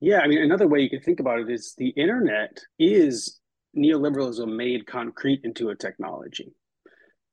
Yeah, 0.00 0.20
I 0.20 0.28
mean, 0.28 0.42
another 0.42 0.68
way 0.68 0.80
you 0.80 0.90
could 0.90 1.04
think 1.04 1.20
about 1.20 1.40
it 1.40 1.50
is 1.50 1.74
the 1.76 1.88
internet 1.90 2.58
is 2.78 3.40
neoliberalism 3.76 4.54
made 4.54 4.86
concrete 4.86 5.40
into 5.44 5.70
a 5.70 5.76
technology 5.76 6.52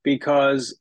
because 0.02 0.78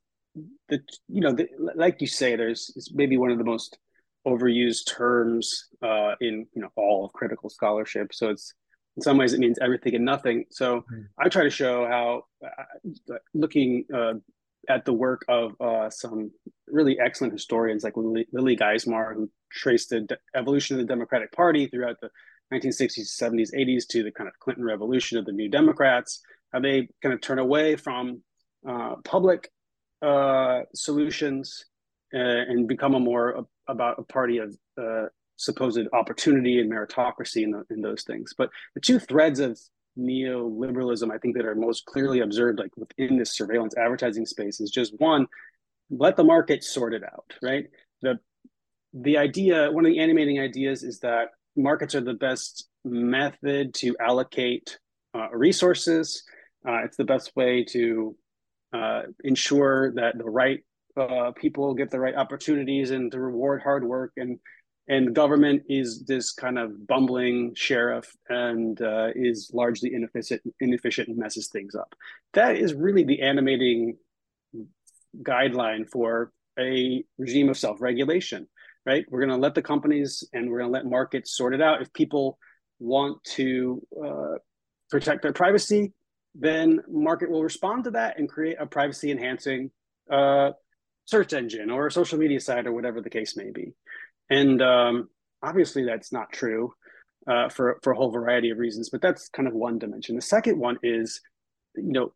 the 0.69 0.79
you 1.07 1.21
know 1.21 1.33
the, 1.33 1.47
like 1.75 1.99
you 1.99 2.07
say 2.07 2.35
there's 2.35 2.71
it's 2.75 2.93
maybe 2.93 3.17
one 3.17 3.31
of 3.31 3.37
the 3.37 3.43
most 3.43 3.77
overused 4.25 4.87
terms 4.87 5.67
uh, 5.81 6.13
in 6.21 6.45
you 6.53 6.61
know 6.61 6.69
all 6.75 7.05
of 7.05 7.13
critical 7.13 7.49
scholarship 7.49 8.13
so 8.13 8.29
it's 8.29 8.53
in 8.95 9.01
some 9.01 9.17
ways 9.17 9.33
it 9.33 9.39
means 9.39 9.57
everything 9.61 9.95
and 9.95 10.05
nothing 10.05 10.45
so 10.49 10.81
mm-hmm. 10.81 11.01
i 11.17 11.27
try 11.27 11.43
to 11.43 11.49
show 11.49 11.85
how 11.87 12.23
uh, 12.45 13.15
looking 13.33 13.85
uh, 13.93 14.13
at 14.67 14.85
the 14.85 14.93
work 14.93 15.23
of 15.27 15.53
uh, 15.61 15.89
some 15.89 16.31
really 16.67 16.99
excellent 16.99 17.33
historians 17.33 17.83
like 17.83 17.95
lily, 17.97 18.27
lily 18.33 18.55
geismer 18.55 19.13
who 19.13 19.29
traced 19.51 19.89
the 19.89 20.01
de- 20.01 20.17
evolution 20.35 20.79
of 20.79 20.85
the 20.85 20.93
democratic 20.93 21.31
party 21.31 21.67
throughout 21.67 21.97
the 22.01 22.09
1960s 22.53 23.15
70s 23.21 23.53
80s 23.55 23.87
to 23.87 24.03
the 24.03 24.11
kind 24.11 24.27
of 24.27 24.37
clinton 24.39 24.65
revolution 24.65 25.17
of 25.17 25.25
the 25.25 25.31
new 25.31 25.49
democrats 25.49 26.21
how 26.51 26.59
they 26.59 26.87
kind 27.01 27.13
of 27.13 27.21
turn 27.21 27.39
away 27.39 27.75
from 27.75 28.21
uh, 28.67 28.95
public 29.03 29.49
uh, 30.01 30.61
solutions 30.73 31.65
uh, 32.13 32.17
and 32.17 32.67
become 32.67 32.95
a 32.95 32.99
more 32.99 33.45
about 33.67 33.99
a 33.99 34.03
party 34.03 34.39
of 34.39 34.55
uh, 34.81 35.05
supposed 35.39 35.87
opportunity 35.93 36.59
and 36.59 36.71
meritocracy 36.71 37.45
the, 37.51 37.63
in 37.73 37.81
those 37.81 38.03
things. 38.03 38.33
But 38.37 38.49
the 38.75 38.81
two 38.81 38.99
threads 38.99 39.39
of 39.39 39.57
neoliberalism, 39.97 41.11
I 41.11 41.17
think, 41.17 41.35
that 41.37 41.45
are 41.45 41.55
most 41.55 41.85
clearly 41.85 42.19
observed, 42.19 42.59
like 42.59 42.75
within 42.75 43.17
this 43.17 43.35
surveillance 43.35 43.75
advertising 43.77 44.25
space, 44.25 44.59
is 44.59 44.69
just 44.69 44.93
one, 44.99 45.27
let 45.89 46.17
the 46.17 46.23
market 46.23 46.63
sort 46.63 46.93
it 46.93 47.03
out, 47.03 47.33
right? 47.41 47.65
The 48.01 48.19
the 48.93 49.17
idea, 49.17 49.71
one 49.71 49.85
of 49.85 49.91
the 49.91 49.99
animating 49.99 50.39
ideas, 50.39 50.83
is 50.83 50.99
that 50.99 51.29
markets 51.55 51.93
are 51.95 52.01
the 52.01 52.13
best 52.13 52.67
method 52.83 53.73
to 53.75 53.95
allocate 53.99 54.79
uh, 55.15 55.29
resources. 55.31 56.23
Uh, 56.67 56.83
it's 56.85 56.97
the 56.97 57.05
best 57.05 57.35
way 57.35 57.63
to 57.63 58.15
uh, 58.73 59.03
ensure 59.23 59.93
that 59.93 60.17
the 60.17 60.29
right 60.29 60.63
uh, 60.97 61.31
people 61.31 61.73
get 61.75 61.91
the 61.91 61.99
right 61.99 62.15
opportunities 62.15 62.91
and 62.91 63.11
to 63.11 63.19
reward 63.19 63.61
hard 63.61 63.83
work 63.83 64.11
and 64.17 64.39
and 64.89 65.15
government 65.15 65.63
is 65.69 66.03
this 66.05 66.31
kind 66.31 66.57
of 66.57 66.87
bumbling 66.87 67.53
sheriff 67.55 68.11
and 68.27 68.81
uh, 68.81 69.09
is 69.15 69.51
largely 69.53 69.93
inefficient 69.93 70.41
inefficient 70.59 71.07
and 71.07 71.17
messes 71.17 71.47
things 71.47 71.75
up. 71.75 71.95
That 72.33 72.57
is 72.57 72.73
really 72.73 73.03
the 73.03 73.21
animating 73.21 73.97
guideline 75.21 75.89
for 75.89 76.31
a 76.59 77.03
regime 77.17 77.49
of 77.49 77.57
self-regulation 77.57 78.47
right? 78.85 79.05
We're 79.09 79.19
going 79.19 79.29
to 79.29 79.35
let 79.35 79.55
the 79.55 79.61
companies 79.61 80.23
and 80.33 80.49
we're 80.49 80.59
going 80.59 80.71
to 80.71 80.73
let 80.73 80.85
markets 80.85 81.35
sort 81.35 81.53
it 81.53 81.61
out. 81.61 81.81
If 81.81 81.91
people 81.93 82.39
want 82.79 83.21
to 83.35 83.85
uh, 84.03 84.35
protect 84.89 85.21
their 85.21 85.33
privacy 85.33 85.93
then 86.35 86.81
market 86.87 87.29
will 87.29 87.43
respond 87.43 87.83
to 87.85 87.91
that 87.91 88.19
and 88.19 88.29
create 88.29 88.57
a 88.59 88.65
privacy 88.65 89.11
enhancing 89.11 89.71
uh, 90.11 90.51
search 91.05 91.33
engine 91.33 91.69
or 91.69 91.87
a 91.87 91.91
social 91.91 92.17
media 92.17 92.39
site 92.39 92.67
or 92.67 92.71
whatever 92.71 93.01
the 93.01 93.09
case 93.09 93.35
may 93.35 93.51
be 93.51 93.73
and 94.29 94.61
um, 94.61 95.09
obviously 95.41 95.83
that's 95.85 96.11
not 96.11 96.31
true 96.31 96.73
uh, 97.27 97.49
for 97.49 97.79
for 97.83 97.91
a 97.91 97.95
whole 97.95 98.11
variety 98.11 98.49
of 98.49 98.57
reasons 98.57 98.89
but 98.89 99.01
that's 99.01 99.29
kind 99.29 99.47
of 99.47 99.53
one 99.53 99.79
dimension. 99.79 100.15
The 100.15 100.21
second 100.21 100.59
one 100.59 100.77
is 100.83 101.21
you 101.75 101.91
know 101.91 102.13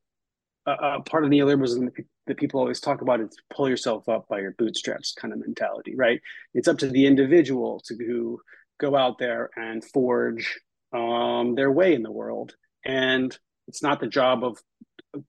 a, 0.65 1.01
part 1.01 1.25
of 1.25 1.29
neoliberalism 1.29 1.89
that 2.25 2.37
people 2.37 2.59
always 2.59 2.79
talk 2.79 3.01
about 3.01 3.19
is 3.19 3.35
pull 3.53 3.67
yourself 3.67 4.07
up 4.07 4.27
by 4.29 4.39
your 4.39 4.55
bootstraps 4.57 5.13
kind 5.13 5.33
of 5.33 5.39
mentality 5.39 5.95
right? 5.95 6.21
It's 6.53 6.67
up 6.67 6.77
to 6.79 6.89
the 6.89 7.05
individual 7.05 7.81
to 7.87 7.95
who 7.95 8.39
go 8.79 8.95
out 8.95 9.17
there 9.17 9.49
and 9.55 9.83
forge 9.83 10.59
um, 10.93 11.55
their 11.55 11.71
way 11.71 11.93
in 11.93 12.03
the 12.03 12.11
world. 12.11 12.55
And 12.85 13.35
it's 13.67 13.81
not 13.81 13.99
the 13.99 14.07
job 14.07 14.43
of 14.43 14.59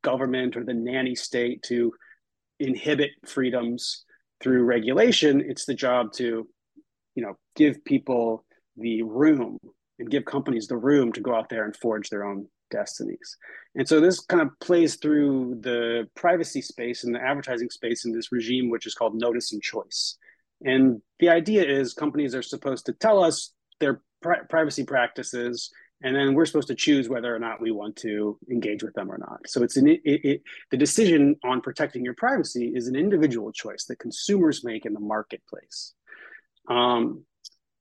government 0.02 0.56
or 0.56 0.64
the 0.64 0.74
nanny 0.74 1.14
state 1.14 1.62
to 1.64 1.92
inhibit 2.60 3.10
freedoms 3.26 4.04
through 4.42 4.64
regulation. 4.64 5.40
It's 5.40 5.64
the 5.64 5.74
job 5.74 6.12
to, 6.14 6.48
you 7.14 7.22
know, 7.22 7.36
give 7.56 7.84
people 7.84 8.44
the 8.76 9.02
room 9.02 9.58
and 9.98 10.10
give 10.10 10.24
companies 10.24 10.66
the 10.66 10.76
room 10.76 11.12
to 11.12 11.20
go 11.20 11.34
out 11.34 11.48
there 11.48 11.64
and 11.64 11.76
forge 11.76 12.10
their 12.10 12.24
own 12.24 12.46
destinies. 12.70 13.36
And 13.76 13.88
so 13.88 14.00
this 14.00 14.20
kind 14.20 14.42
of 14.42 14.48
plays 14.60 14.96
through 14.96 15.58
the 15.60 16.08
privacy 16.16 16.60
space 16.60 17.04
and 17.04 17.14
the 17.14 17.22
advertising 17.22 17.70
space 17.70 18.04
in 18.04 18.12
this 18.12 18.32
regime, 18.32 18.70
which 18.70 18.86
is 18.86 18.94
called 18.94 19.14
notice 19.14 19.52
and 19.52 19.62
choice. 19.62 20.16
And 20.64 21.00
the 21.20 21.28
idea 21.28 21.64
is 21.64 21.94
companies 21.94 22.34
are 22.34 22.42
supposed 22.42 22.86
to 22.86 22.92
tell 22.92 23.22
us 23.22 23.52
their 23.80 24.00
pri- 24.20 24.42
privacy 24.48 24.84
practices 24.84 25.70
and 26.04 26.14
then 26.14 26.34
we're 26.34 26.44
supposed 26.44 26.68
to 26.68 26.74
choose 26.74 27.08
whether 27.08 27.34
or 27.34 27.38
not 27.38 27.62
we 27.62 27.70
want 27.70 27.96
to 27.96 28.38
engage 28.50 28.82
with 28.82 28.92
them 28.92 29.10
or 29.10 29.16
not. 29.16 29.40
So 29.46 29.62
it's 29.62 29.78
an 29.78 29.88
it, 29.88 30.00
it, 30.04 30.42
the 30.70 30.76
decision 30.76 31.36
on 31.42 31.62
protecting 31.62 32.04
your 32.04 32.14
privacy 32.14 32.72
is 32.74 32.88
an 32.88 32.94
individual 32.94 33.50
choice 33.52 33.86
that 33.86 33.98
consumers 33.98 34.64
make 34.64 34.84
in 34.84 34.92
the 34.92 35.00
marketplace. 35.00 35.94
Um, 36.68 37.24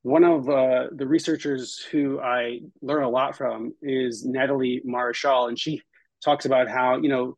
one 0.01 0.23
of 0.23 0.49
uh, 0.49 0.87
the 0.91 1.07
researchers 1.07 1.79
who 1.79 2.19
I 2.19 2.59
learn 2.81 3.03
a 3.03 3.09
lot 3.09 3.37
from 3.37 3.73
is 3.81 4.25
Nathalie 4.25 4.81
Maréchal, 4.85 5.47
and 5.47 5.57
she 5.57 5.81
talks 6.23 6.45
about 6.45 6.67
how 6.69 6.97
you 6.97 7.09
know 7.09 7.37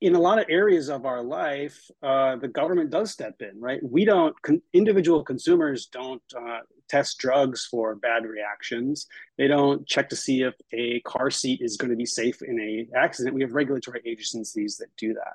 in 0.00 0.14
a 0.14 0.20
lot 0.20 0.38
of 0.38 0.46
areas 0.48 0.88
of 0.88 1.04
our 1.04 1.22
life, 1.22 1.90
uh, 2.02 2.36
the 2.36 2.48
government 2.48 2.90
does 2.90 3.10
step 3.10 3.34
in, 3.40 3.60
right? 3.60 3.80
We 3.82 4.04
don't, 4.04 4.40
con- 4.42 4.62
individual 4.72 5.24
consumers 5.24 5.86
don't 5.86 6.22
uh, 6.36 6.60
test 6.88 7.18
drugs 7.18 7.66
for 7.68 7.96
bad 7.96 8.24
reactions. 8.24 9.06
They 9.36 9.48
don't 9.48 9.86
check 9.86 10.08
to 10.10 10.16
see 10.16 10.42
if 10.42 10.54
a 10.72 11.00
car 11.00 11.28
seat 11.30 11.60
is 11.60 11.76
going 11.76 11.90
to 11.90 11.96
be 11.96 12.06
safe 12.06 12.40
in 12.42 12.60
a 12.60 12.96
accident. 12.96 13.34
We 13.34 13.42
have 13.42 13.52
regulatory 13.52 14.00
agencies 14.06 14.76
that 14.76 14.94
do 14.96 15.14
that. 15.14 15.34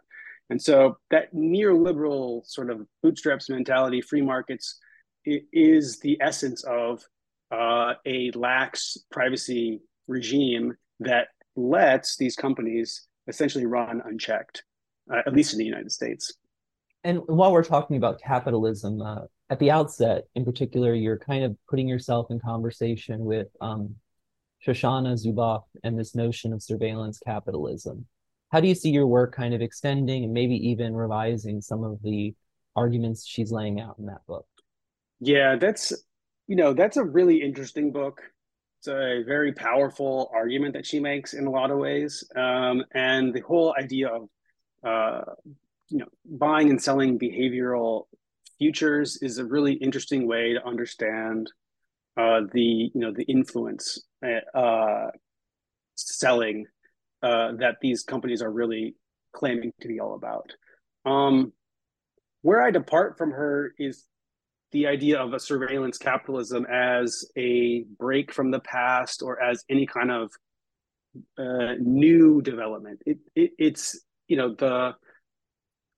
And 0.49 0.61
so 0.61 0.97
that 1.11 1.33
neoliberal 1.33 2.45
sort 2.45 2.69
of 2.69 2.85
bootstraps 3.03 3.49
mentality, 3.49 4.01
free 4.01 4.21
markets, 4.21 4.79
is 5.25 5.99
the 5.99 6.17
essence 6.21 6.63
of 6.63 7.03
uh, 7.51 7.93
a 8.05 8.31
lax 8.31 8.97
privacy 9.11 9.81
regime 10.07 10.75
that 10.99 11.27
lets 11.55 12.17
these 12.17 12.35
companies 12.35 13.07
essentially 13.27 13.65
run 13.65 14.01
unchecked, 14.05 14.63
uh, 15.11 15.21
at 15.25 15.33
least 15.33 15.53
in 15.53 15.59
the 15.59 15.65
United 15.65 15.91
States. 15.91 16.33
And 17.03 17.19
while 17.27 17.51
we're 17.51 17.63
talking 17.63 17.97
about 17.97 18.21
capitalism, 18.21 19.01
uh, 19.01 19.21
at 19.49 19.59
the 19.59 19.71
outset, 19.71 20.25
in 20.35 20.45
particular, 20.45 20.93
you're 20.93 21.17
kind 21.17 21.43
of 21.43 21.55
putting 21.69 21.87
yourself 21.87 22.27
in 22.29 22.39
conversation 22.39 23.23
with 23.23 23.47
um, 23.61 23.95
Shoshana 24.65 25.13
Zuboff 25.13 25.63
and 25.83 25.97
this 25.97 26.13
notion 26.13 26.53
of 26.53 26.61
surveillance 26.61 27.19
capitalism. 27.19 28.05
How 28.49 28.59
do 28.59 28.67
you 28.67 28.75
see 28.75 28.89
your 28.89 29.07
work 29.07 29.35
kind 29.35 29.53
of 29.53 29.61
extending 29.61 30.23
and 30.23 30.33
maybe 30.33 30.55
even 30.69 30.95
revising 30.95 31.61
some 31.61 31.83
of 31.83 32.01
the 32.01 32.33
arguments 32.75 33.25
she's 33.25 33.51
laying 33.51 33.79
out 33.79 33.97
in 33.99 34.05
that 34.07 34.25
book? 34.27 34.45
Yeah, 35.19 35.55
that's 35.55 35.93
you 36.47 36.55
know 36.55 36.73
that's 36.73 36.97
a 36.97 37.03
really 37.03 37.41
interesting 37.41 37.91
book. 37.91 38.21
It's 38.79 38.87
a 38.87 39.23
very 39.25 39.53
powerful 39.53 40.31
argument 40.33 40.73
that 40.73 40.85
she 40.85 40.99
makes 40.99 41.33
in 41.33 41.45
a 41.45 41.51
lot 41.51 41.69
of 41.69 41.77
ways, 41.77 42.23
um, 42.35 42.83
and 42.93 43.33
the 43.33 43.41
whole 43.41 43.75
idea 43.77 44.07
of 44.07 44.29
uh, 44.83 45.21
you 45.89 45.99
know 45.99 46.07
buying 46.25 46.69
and 46.69 46.81
selling 46.81 47.19
behavioral 47.19 48.05
futures 48.57 49.17
is 49.21 49.37
a 49.37 49.45
really 49.45 49.73
interesting 49.73 50.27
way 50.27 50.53
to 50.53 50.65
understand 50.65 51.51
uh, 52.17 52.41
the 52.53 52.89
you 52.93 53.01
know 53.01 53.11
the 53.11 53.23
influence 53.23 54.01
uh, 54.55 55.07
selling 55.95 56.65
uh, 57.21 57.53
that 57.59 57.77
these 57.81 58.03
companies 58.03 58.41
are 58.41 58.51
really 58.51 58.95
claiming 59.33 59.71
to 59.81 59.87
be 59.87 59.99
all 59.99 60.15
about. 60.15 60.51
Um, 61.05 61.53
where 62.41 62.61
I 62.61 62.71
depart 62.71 63.17
from 63.17 63.31
her 63.31 63.73
is 63.77 64.05
the 64.71 64.87
idea 64.87 65.19
of 65.19 65.33
a 65.33 65.39
surveillance 65.39 65.97
capitalism 65.97 66.65
as 66.71 67.25
a 67.35 67.85
break 67.97 68.33
from 68.33 68.51
the 68.51 68.59
past 68.59 69.21
or 69.23 69.41
as 69.41 69.63
any 69.69 69.85
kind 69.85 70.11
of 70.11 70.31
uh, 71.37 71.73
new 71.79 72.41
development. 72.41 73.01
It, 73.05 73.17
it, 73.35 73.51
it's 73.57 73.99
you 74.27 74.37
know 74.37 74.53
the 74.53 74.95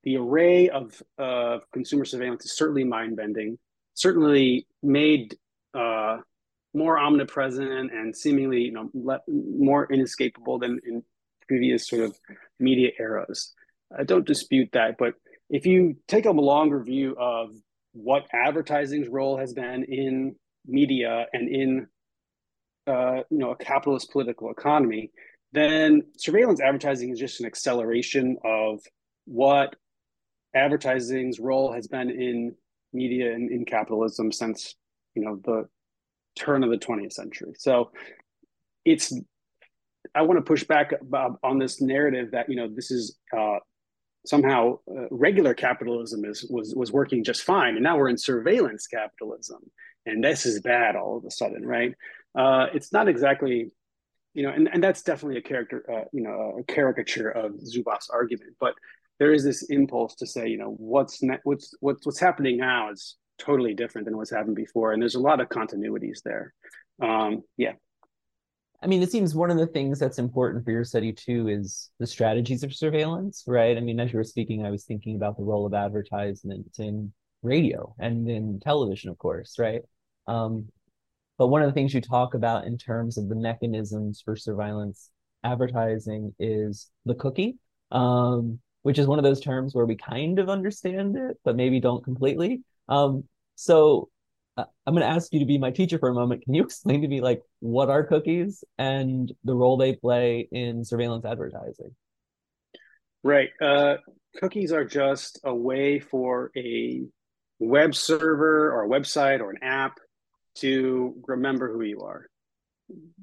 the 0.03 0.17
array 0.17 0.69
of 0.69 1.01
uh, 1.19 1.60
consumer 1.73 2.05
surveillance 2.05 2.45
is 2.45 2.55
certainly 2.55 2.84
mind 2.84 3.17
bending, 3.17 3.60
certainly 3.93 4.65
made 4.81 5.38
uh, 5.73 6.17
more 6.73 6.97
omnipresent 6.97 7.91
and 7.91 8.15
seemingly 8.15 8.62
you 8.62 8.71
know 8.71 8.89
le- 8.93 9.21
more 9.27 9.91
inescapable 9.91 10.60
than 10.60 10.79
in 10.86 11.03
previous 11.47 11.88
sort 11.88 12.03
of 12.03 12.17
media 12.60 12.91
eras. 12.99 13.53
I 13.97 14.03
don't 14.03 14.25
dispute 14.25 14.69
that, 14.71 14.95
but 14.97 15.15
if 15.49 15.65
you 15.65 15.97
take 16.07 16.25
a 16.25 16.31
longer 16.31 16.81
view 16.81 17.15
of 17.19 17.49
what 17.93 18.23
advertising's 18.34 19.10
role 19.10 19.38
has 19.38 19.53
been 19.53 19.84
in 19.84 20.36
media 20.65 21.25
and 21.34 21.49
in 21.49 21.88
uh, 22.88 23.23
you 23.29 23.38
know 23.38 23.51
a 23.51 23.57
capitalist 23.57 24.12
political 24.12 24.49
economy, 24.49 25.12
then 25.51 26.03
surveillance 26.17 26.62
advertising 26.62 27.12
is 27.12 27.19
just 27.19 27.41
an 27.41 27.45
acceleration 27.45 28.38
of 28.45 28.79
what 29.25 29.75
advertising's 30.55 31.39
role 31.39 31.71
has 31.71 31.88
been 31.88 32.10
in 32.10 32.55
media 32.93 33.34
and 33.34 33.51
in 33.51 33.65
capitalism 33.65 34.31
since 34.31 34.75
you 35.15 35.23
know 35.23 35.39
the 35.43 35.67
turn 36.35 36.63
of 36.63 36.69
the 36.69 36.77
20th 36.77 37.13
century. 37.13 37.53
So 37.57 37.91
it's 38.85 39.13
I 40.15 40.23
want 40.23 40.37
to 40.37 40.43
push 40.43 40.63
back 40.63 40.93
on 41.43 41.59
this 41.59 41.81
narrative 41.81 42.31
that 42.31 42.49
you 42.49 42.55
know 42.55 42.67
this 42.67 42.91
is 42.91 43.17
uh, 43.37 43.57
somehow 44.25 44.79
uh, 44.89 45.07
regular 45.09 45.53
capitalism 45.53 46.25
is 46.25 46.45
was 46.49 46.73
was 46.75 46.91
working 46.91 47.23
just 47.23 47.43
fine, 47.43 47.75
and 47.75 47.83
now 47.83 47.97
we're 47.97 48.09
in 48.09 48.17
surveillance 48.17 48.87
capitalism, 48.87 49.59
and 50.05 50.23
this 50.23 50.45
is 50.45 50.61
bad 50.61 50.95
all 50.95 51.17
of 51.17 51.25
a 51.25 51.31
sudden, 51.31 51.65
right? 51.65 51.93
Uh, 52.37 52.67
it's 52.73 52.91
not 52.93 53.07
exactly, 53.07 53.71
you 54.33 54.43
know, 54.43 54.49
and, 54.49 54.69
and 54.71 54.83
that's 54.83 55.03
definitely 55.03 55.37
a 55.37 55.41
character, 55.41 55.83
uh, 55.91 56.05
you 56.13 56.23
know, 56.23 56.57
a 56.59 56.63
caricature 56.63 57.29
of 57.29 57.53
Zuboff's 57.53 58.09
argument, 58.09 58.55
but 58.59 58.73
there 59.19 59.33
is 59.33 59.43
this 59.43 59.63
impulse 59.63 60.15
to 60.15 60.25
say, 60.25 60.47
you 60.47 60.57
know, 60.57 60.75
what's 60.77 61.21
ne- 61.21 61.39
what's 61.43 61.75
what's 61.79 62.05
what's 62.05 62.19
happening 62.19 62.57
now 62.57 62.91
is 62.91 63.17
totally 63.41 63.73
different 63.73 64.06
than 64.06 64.17
what's 64.17 64.32
happened 64.32 64.56
before, 64.56 64.93
and 64.93 65.01
there's 65.01 65.15
a 65.15 65.19
lot 65.19 65.41
of 65.41 65.49
continuities 65.49 66.21
there. 66.23 66.54
Um, 67.01 67.43
yeah, 67.58 67.73
I 68.84 68.88
mean, 68.88 69.04
it 69.04 69.12
seems 69.12 69.36
one 69.36 69.51
of 69.51 69.58
the 69.58 69.67
things 69.67 69.99
that's 69.99 70.17
important 70.17 70.65
for 70.65 70.71
your 70.71 70.84
study 70.84 71.13
too 71.13 71.47
is 71.47 71.91
the 71.99 72.08
strategies 72.08 72.63
of 72.63 72.73
surveillance, 72.73 73.43
right? 73.45 73.77
I 73.77 73.80
mean, 73.80 73.99
as 73.99 74.12
you 74.12 74.17
were 74.17 74.23
speaking, 74.23 74.65
I 74.65 74.71
was 74.71 74.86
thinking 74.86 75.15
about 75.15 75.38
the 75.38 75.43
role 75.43 75.67
of 75.67 75.73
advertisement 75.73 76.67
in 76.80 77.13
radio 77.43 77.93
and 77.99 78.27
in 78.27 78.60
television, 78.60 79.12
of 79.12 79.19
course, 79.19 79.60
right? 79.60 79.82
Um, 80.27 80.67
but 81.38 81.47
one 81.47 81.62
of 81.62 81.67
the 81.67 81.73
things 81.73 81.93
you 81.93 82.01
talk 82.01 82.34
about 82.34 82.65
in 82.65 82.77
terms 82.77 83.19
of 83.19 83.30
the 83.30 83.36
mechanisms 83.36 84.21
for 84.23 84.36
surveillance 84.36 85.12
advertising 85.43 86.34
is 86.39 86.89
the 87.06 87.15
cookie, 87.15 87.58
um, 87.91 88.60
which 88.82 88.97
is 88.97 89.06
one 89.06 89.19
of 89.19 89.23
those 89.23 89.41
terms 89.41 89.75
where 89.75 89.86
we 89.86 89.95
kind 89.95 90.39
of 90.39 90.49
understand 90.49 91.17
it, 91.17 91.38
but 91.43 91.56
maybe 91.56 91.80
don't 91.80 92.04
completely. 92.04 92.62
Um, 92.91 93.23
so 93.56 94.10
uh, 94.58 94.65
I'm 94.86 94.93
going 94.93 95.08
to 95.08 95.12
ask 95.12 95.34
you 95.34 95.39
to 95.39 95.45
be 95.45 95.58
my 95.58 95.71
teacher 95.71 95.97
for 95.97 96.10
a 96.10 96.13
moment. 96.13 96.43
Can 96.43 96.54
you 96.54 96.63
explain 96.65 97.01
to 97.01 97.08
me 97.08 97.21
like 97.21 97.41
what 97.60 97.89
are 97.89 98.04
cookies 98.04 98.63
and 98.77 99.32
the 99.43 99.56
role 99.56 99.77
they 99.77 99.95
play 99.95 100.47
in 100.51 100.86
surveillance 100.86 101.25
advertising? 101.25 101.95
Right. 103.23 103.49
Uh, 103.62 103.95
cookies 104.38 104.71
are 104.71 104.86
just 104.86 105.39
a 105.43 105.56
way 105.56 105.99
for 105.99 106.51
a 106.56 107.04
web 107.60 107.95
server 107.95 108.71
or 108.71 108.84
a 108.84 108.89
website 108.89 109.39
or 109.39 109.51
an 109.51 109.60
app 109.62 109.97
to 110.56 111.15
remember 111.27 111.71
who 111.71 111.82
you 111.82 112.01
are. 112.01 112.27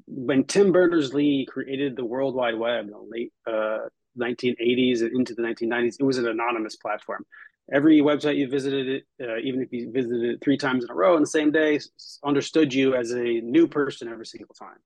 When 0.06 0.44
Tim 0.44 0.72
Berners 0.72 1.12
Lee 1.12 1.46
created 1.46 1.94
the 1.94 2.04
World 2.04 2.34
Wide 2.34 2.58
Web 2.58 2.86
in 2.86 2.90
the 2.92 3.06
late 3.06 3.32
uh, 3.46 3.88
1980s 4.18 5.00
and 5.02 5.14
into 5.14 5.34
the 5.34 5.42
1990s, 5.42 5.96
it 6.00 6.04
was 6.04 6.16
an 6.16 6.26
anonymous 6.26 6.76
platform. 6.76 7.26
Every 7.72 8.00
website 8.00 8.36
you 8.36 8.48
visited, 8.48 8.88
it, 8.88 9.04
uh, 9.22 9.36
even 9.38 9.60
if 9.60 9.72
you 9.72 9.90
visited 9.92 10.24
it 10.24 10.38
three 10.42 10.56
times 10.56 10.84
in 10.84 10.90
a 10.90 10.94
row 10.94 11.16
on 11.16 11.20
the 11.20 11.26
same 11.26 11.52
day, 11.52 11.78
understood 12.24 12.72
you 12.72 12.94
as 12.94 13.10
a 13.10 13.40
new 13.40 13.68
person 13.68 14.08
every 14.08 14.26
single 14.26 14.54
time. 14.54 14.78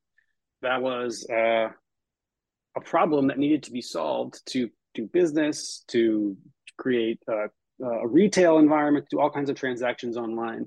That 0.62 0.83
was 0.83 1.25
uh, 1.31 1.68
a 2.77 2.81
problem 2.85 3.29
that 3.29 3.38
needed 3.38 3.62
to 3.64 3.71
be 3.71 3.83
solved 3.83 4.40
to 4.47 4.68
do 4.95 5.07
business, 5.07 5.85
to 5.88 6.37
create 6.77 7.21
a, 7.29 7.85
a 7.85 8.07
retail 8.09 8.59
environment, 8.59 9.07
to 9.11 9.16
do 9.16 9.21
all 9.21 9.31
kinds 9.31 9.51
of 9.51 9.57
transactions 9.57 10.16
online. 10.16 10.66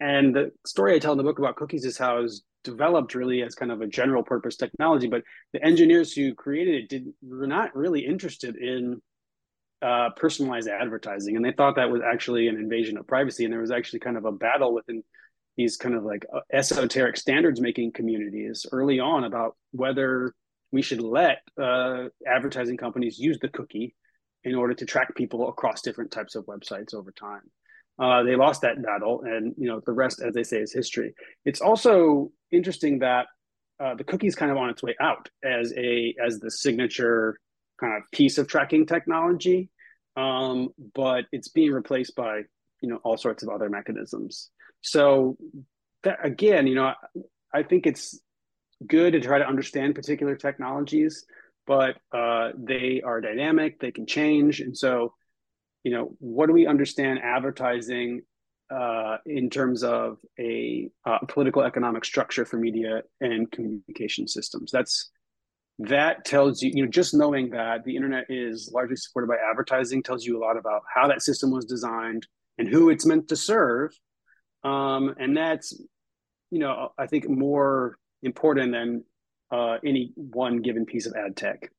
And 0.00 0.34
the 0.34 0.50
story 0.66 0.94
I 0.94 0.98
tell 0.98 1.12
in 1.12 1.18
the 1.18 1.24
book 1.24 1.38
about 1.38 1.56
cookies 1.56 1.84
is 1.84 1.98
how 1.98 2.18
it 2.18 2.22
was 2.22 2.42
developed 2.64 3.14
really 3.14 3.42
as 3.42 3.54
kind 3.54 3.70
of 3.70 3.80
a 3.80 3.86
general 3.86 4.22
purpose 4.22 4.56
technology, 4.56 5.06
but 5.06 5.22
the 5.52 5.62
engineers 5.64 6.12
who 6.12 6.34
created 6.34 6.74
it 6.74 6.88
did 6.88 7.06
were 7.22 7.46
not 7.46 7.76
really 7.76 8.04
interested 8.04 8.56
in 8.56 9.00
uh, 9.84 10.10
personalized 10.16 10.68
advertising, 10.68 11.36
and 11.36 11.44
they 11.44 11.52
thought 11.52 11.76
that 11.76 11.90
was 11.90 12.00
actually 12.00 12.48
an 12.48 12.56
invasion 12.56 12.96
of 12.96 13.06
privacy. 13.06 13.44
And 13.44 13.52
there 13.52 13.60
was 13.60 13.70
actually 13.70 14.00
kind 14.00 14.16
of 14.16 14.24
a 14.24 14.32
battle 14.32 14.72
within 14.72 15.02
these 15.56 15.76
kind 15.76 15.94
of 15.94 16.04
like 16.04 16.24
uh, 16.34 16.40
esoteric 16.52 17.16
standards 17.16 17.60
making 17.60 17.92
communities 17.92 18.66
early 18.72 18.98
on 18.98 19.24
about 19.24 19.56
whether 19.72 20.32
we 20.72 20.82
should 20.82 21.00
let 21.00 21.38
uh, 21.60 22.04
advertising 22.26 22.76
companies 22.76 23.18
use 23.18 23.38
the 23.40 23.48
cookie 23.48 23.94
in 24.42 24.54
order 24.54 24.74
to 24.74 24.86
track 24.86 25.14
people 25.14 25.48
across 25.48 25.82
different 25.82 26.10
types 26.10 26.34
of 26.34 26.46
websites 26.46 26.94
over 26.94 27.12
time. 27.12 27.42
Uh, 27.98 28.22
they 28.22 28.34
lost 28.34 28.62
that 28.62 28.82
battle, 28.82 29.22
and 29.22 29.54
you 29.56 29.68
know 29.68 29.80
the 29.84 29.92
rest, 29.92 30.20
as 30.20 30.34
they 30.34 30.42
say, 30.42 30.58
is 30.58 30.72
history. 30.72 31.14
It's 31.44 31.60
also 31.60 32.32
interesting 32.50 33.00
that 33.00 33.26
uh, 33.78 33.94
the 33.94 34.04
cookie 34.04 34.26
is 34.26 34.34
kind 34.34 34.50
of 34.50 34.56
on 34.56 34.70
its 34.70 34.82
way 34.82 34.96
out 35.00 35.28
as 35.44 35.72
a 35.76 36.14
as 36.24 36.40
the 36.40 36.50
signature 36.50 37.38
kind 37.78 37.94
of 37.94 38.02
piece 38.12 38.38
of 38.38 38.48
tracking 38.48 38.86
technology, 38.86 39.70
um, 40.16 40.68
but 40.94 41.24
it's 41.32 41.48
being 41.48 41.72
replaced 41.72 42.14
by 42.14 42.42
you 42.80 42.88
know 42.88 43.00
all 43.04 43.16
sorts 43.16 43.42
of 43.42 43.48
other 43.48 43.68
mechanisms. 43.68 44.50
So 44.82 45.36
that, 46.02 46.18
again, 46.22 46.66
you 46.66 46.74
know, 46.74 46.84
I, 46.84 46.94
I 47.52 47.62
think 47.62 47.86
it's 47.86 48.20
good 48.86 49.12
to 49.12 49.20
try 49.20 49.38
to 49.38 49.46
understand 49.46 49.94
particular 49.94 50.36
technologies, 50.36 51.24
but 51.66 51.96
uh, 52.12 52.50
they 52.56 53.00
are 53.04 53.20
dynamic, 53.20 53.80
they 53.80 53.90
can 53.90 54.06
change. 54.06 54.60
And 54.60 54.76
so, 54.76 55.14
you 55.82 55.92
know, 55.92 56.14
what 56.18 56.46
do 56.46 56.52
we 56.52 56.66
understand 56.66 57.20
advertising 57.22 58.22
uh, 58.70 59.18
in 59.26 59.50
terms 59.50 59.82
of 59.82 60.18
a 60.38 60.90
uh, 61.06 61.18
political 61.28 61.62
economic 61.62 62.04
structure 62.04 62.44
for 62.44 62.56
media 62.58 63.02
and 63.20 63.50
communication 63.50 64.28
systems? 64.28 64.70
That's 64.70 65.10
that 65.78 66.24
tells 66.24 66.62
you, 66.62 66.70
you 66.72 66.84
know, 66.84 66.90
just 66.90 67.14
knowing 67.14 67.50
that 67.50 67.84
the 67.84 67.96
internet 67.96 68.26
is 68.28 68.70
largely 68.72 68.96
supported 68.96 69.28
by 69.28 69.36
advertising 69.50 70.02
tells 70.02 70.24
you 70.24 70.38
a 70.38 70.40
lot 70.40 70.56
about 70.56 70.82
how 70.92 71.08
that 71.08 71.22
system 71.22 71.50
was 71.50 71.64
designed 71.64 72.26
and 72.58 72.68
who 72.68 72.90
it's 72.90 73.04
meant 73.04 73.28
to 73.28 73.36
serve. 73.36 73.90
Um, 74.62 75.14
and 75.18 75.36
that's, 75.36 75.78
you 76.50 76.60
know, 76.60 76.92
I 76.96 77.06
think 77.06 77.28
more 77.28 77.98
important 78.22 78.72
than 78.72 79.04
uh, 79.50 79.78
any 79.84 80.12
one 80.14 80.62
given 80.62 80.86
piece 80.86 81.06
of 81.06 81.14
ad 81.14 81.36
tech. 81.36 81.70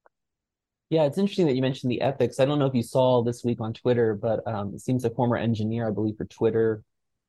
Yeah, 0.90 1.06
it's 1.06 1.18
interesting 1.18 1.48
that 1.48 1.56
you 1.56 1.62
mentioned 1.62 1.92
the 1.92 2.02
ethics. 2.02 2.40
I 2.40 2.46
don't 2.46 2.60
know 2.60 2.68
if 2.68 2.76
you 2.76 2.84
saw 2.84 3.24
this 3.24 3.44
week 3.44 3.60
on 3.60 3.74
Twitter, 3.74 4.14
but 4.14 4.46
um, 4.46 4.74
it 4.76 4.82
seems 4.82 5.04
a 5.04 5.10
former 5.10 5.36
engineer, 5.36 5.88
I 5.88 5.92
believe, 5.92 6.16
for 6.18 6.26
Twitter, 6.26 6.84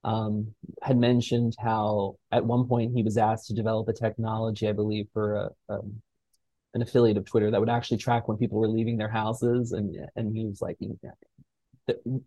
um, 0.04 0.54
had 0.82 0.98
mentioned 0.98 1.54
how 1.58 2.16
at 2.30 2.44
one 2.44 2.68
point 2.68 2.92
he 2.94 3.02
was 3.02 3.16
asked 3.16 3.46
to 3.46 3.54
develop 3.54 3.88
a 3.88 3.92
technology, 3.94 4.68
I 4.68 4.72
believe, 4.72 5.06
for 5.12 5.36
a, 5.36 5.50
a, 5.70 5.78
um, 5.78 6.02
an 6.76 6.82
affiliate 6.82 7.16
of 7.16 7.24
Twitter 7.24 7.50
that 7.50 7.58
would 7.58 7.70
actually 7.70 7.96
track 7.96 8.28
when 8.28 8.36
people 8.36 8.58
were 8.58 8.68
leaving 8.68 8.98
their 8.98 9.08
houses, 9.08 9.72
and 9.72 9.96
and 10.14 10.36
he 10.36 10.44
was 10.44 10.60
like, 10.60 10.76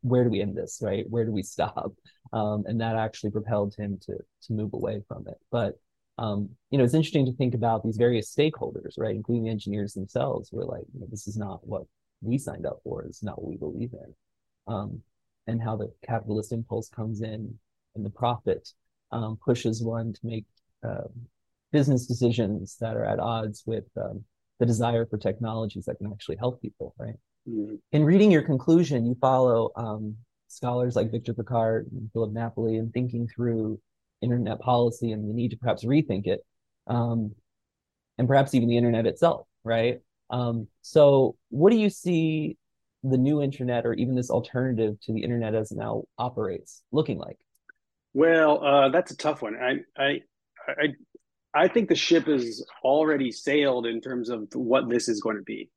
"Where 0.01 0.23
do 0.23 0.31
we 0.31 0.41
end 0.41 0.57
this? 0.57 0.79
Right? 0.81 1.05
Where 1.07 1.23
do 1.23 1.31
we 1.31 1.43
stop?" 1.43 1.93
Um, 2.33 2.63
and 2.65 2.81
that 2.81 2.95
actually 2.95 3.29
propelled 3.29 3.75
him 3.77 3.99
to 4.07 4.17
to 4.17 4.53
move 4.53 4.73
away 4.73 5.03
from 5.07 5.27
it. 5.27 5.38
But 5.51 5.75
um, 6.17 6.49
you 6.71 6.79
know, 6.79 6.83
it's 6.83 6.95
interesting 6.95 7.27
to 7.27 7.33
think 7.33 7.53
about 7.53 7.83
these 7.83 7.97
various 7.97 8.33
stakeholders, 8.35 8.95
right, 8.97 9.15
including 9.15 9.43
the 9.43 9.51
engineers 9.51 9.93
themselves, 9.93 10.49
who 10.49 10.59
are 10.59 10.65
like, 10.65 10.83
you 10.93 10.99
know, 10.99 11.07
this 11.12 11.27
is 11.27 11.38
not 11.38 11.59
what 11.65 11.83
we 12.21 12.38
signed 12.39 12.65
up 12.65 12.79
for, 12.83 13.03
it's 13.03 13.23
not 13.23 13.39
what 13.41 13.49
we 13.49 13.57
believe 13.57 13.93
in, 13.93 14.73
um, 14.73 15.01
and 15.47 15.62
how 15.62 15.77
the 15.77 15.93
capitalist 16.05 16.51
impulse 16.51 16.89
comes 16.89 17.21
in 17.21 17.57
and 17.95 18.03
the 18.05 18.09
profit 18.09 18.67
um, 19.12 19.38
pushes 19.45 19.83
one 19.83 20.12
to 20.12 20.19
make 20.23 20.45
uh, 20.83 21.07
business 21.71 22.05
decisions 22.05 22.77
that 22.81 22.95
are 22.95 23.05
at 23.05 23.19
odds 23.19 23.63
with 23.65 23.85
um, 23.95 24.23
the 24.59 24.65
desire 24.65 25.05
for 25.05 25.17
technologies 25.17 25.85
that 25.85 25.97
can 25.97 26.11
actually 26.11 26.37
help 26.37 26.61
people, 26.61 26.93
right? 26.97 27.15
Mm-hmm. 27.49 27.75
In 27.91 28.03
reading 28.03 28.31
your 28.31 28.41
conclusion, 28.41 29.05
you 29.05 29.15
follow 29.19 29.71
um, 29.75 30.15
scholars 30.47 30.95
like 30.95 31.11
Victor 31.11 31.33
Pickard 31.33 31.87
and 31.91 32.09
Philip 32.11 32.33
Napoli 32.33 32.77
in 32.77 32.91
thinking 32.91 33.27
through 33.27 33.79
internet 34.21 34.59
policy 34.59 35.11
and 35.11 35.29
the 35.29 35.33
need 35.33 35.51
to 35.51 35.57
perhaps 35.57 35.85
rethink 35.85 36.27
it, 36.27 36.45
um, 36.87 37.33
and 38.17 38.27
perhaps 38.27 38.53
even 38.53 38.67
the 38.67 38.77
internet 38.77 39.05
itself, 39.05 39.47
right? 39.63 39.99
Um, 40.29 40.67
so, 40.81 41.35
what 41.49 41.71
do 41.71 41.77
you 41.77 41.89
see 41.89 42.57
the 43.03 43.17
new 43.17 43.41
internet, 43.41 43.85
or 43.85 43.93
even 43.93 44.15
this 44.15 44.29
alternative 44.29 44.99
to 45.03 45.13
the 45.13 45.23
internet 45.23 45.55
as 45.55 45.71
it 45.71 45.77
now 45.77 46.03
operates, 46.17 46.83
looking 46.91 47.17
like? 47.17 47.37
Well, 48.13 48.63
uh, 48.63 48.89
that's 48.89 49.11
a 49.11 49.17
tough 49.17 49.41
one. 49.41 49.55
I, 49.55 49.79
I, 49.97 50.21
I, 50.67 50.87
I 51.53 51.67
think 51.67 51.89
the 51.89 51.95
ship 51.95 52.27
is 52.27 52.65
already 52.83 53.31
sailed 53.31 53.85
in 53.85 54.01
terms 54.01 54.29
of 54.29 54.47
what 54.53 54.89
this 54.89 55.09
is 55.09 55.21
going 55.21 55.38
to 55.38 55.43
be. 55.43 55.69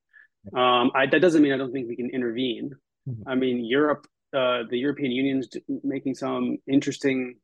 Um, 0.55 0.91
I, 0.95 1.07
that 1.07 1.21
doesn't 1.21 1.43
mean 1.43 1.53
I 1.53 1.57
don't 1.57 1.73
think 1.73 1.89
we 1.89 1.97
can 1.97 2.11
intervene. 2.11 2.73
Mm-hmm. 3.09 3.29
I 3.29 3.35
mean, 3.35 3.65
Europe, 3.65 4.07
uh, 4.37 4.65
the 4.69 4.79
European 4.79 5.13
Union's 5.13 5.49
making 5.83 6.15
some 6.15 6.59
interesting 6.67 7.37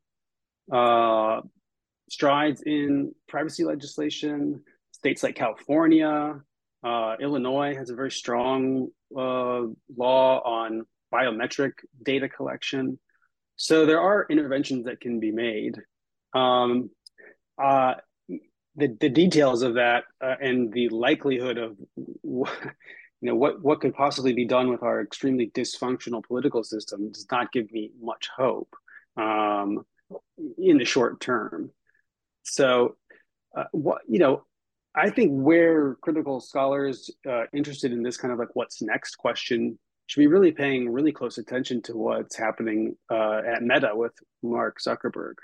uh, 0.72 1.40
strides 2.10 2.62
in 2.62 3.14
privacy 3.28 3.64
legislation. 3.64 4.62
States 4.90 5.22
like 5.22 5.36
California, 5.36 6.40
uh, 6.84 7.14
Illinois 7.20 7.74
has 7.76 7.90
a 7.90 7.94
very 7.94 8.10
strong 8.10 8.88
uh, 9.16 9.62
law 9.96 10.40
on 10.44 10.84
biometric 11.12 11.72
data 12.02 12.28
collection. 12.28 12.98
So 13.56 13.86
there 13.86 14.00
are 14.00 14.26
interventions 14.28 14.84
that 14.84 15.00
can 15.00 15.20
be 15.20 15.30
made. 15.30 15.76
Um, 16.34 16.90
uh, 17.60 17.94
the, 18.78 18.96
the 19.00 19.08
details 19.08 19.62
of 19.62 19.74
that 19.74 20.04
uh, 20.22 20.36
and 20.40 20.72
the 20.72 20.88
likelihood 20.88 21.58
of 21.58 21.76
you 22.06 22.46
know 23.20 23.34
what 23.34 23.60
what 23.60 23.80
could 23.80 23.94
possibly 23.94 24.32
be 24.32 24.46
done 24.46 24.70
with 24.70 24.82
our 24.82 25.00
extremely 25.02 25.50
dysfunctional 25.50 26.24
political 26.24 26.64
system 26.64 27.10
does 27.12 27.26
not 27.30 27.52
give 27.52 27.70
me 27.72 27.90
much 28.00 28.28
hope. 28.34 28.74
Um, 29.16 29.84
in 30.58 30.78
the 30.78 30.84
short 30.84 31.20
term. 31.20 31.70
So, 32.42 32.96
uh, 33.56 33.64
what 33.72 34.02
you 34.08 34.18
know, 34.18 34.44
I 34.94 35.10
think 35.10 35.30
where 35.32 35.96
critical 35.96 36.40
scholars 36.40 37.10
uh, 37.28 37.44
interested 37.52 37.92
in 37.92 38.02
this 38.02 38.16
kind 38.16 38.32
of 38.32 38.38
like 38.38 38.54
what's 38.54 38.82
next 38.82 39.16
question 39.16 39.78
should 40.06 40.20
be 40.20 40.26
really 40.26 40.52
paying 40.52 40.90
really 40.90 41.12
close 41.12 41.38
attention 41.38 41.82
to 41.82 41.96
what's 41.96 42.36
happening 42.36 42.96
uh, 43.10 43.42
at 43.46 43.62
Meta 43.62 43.90
with 43.94 44.12
Mark 44.42 44.78
Zuckerberg. 44.80 45.34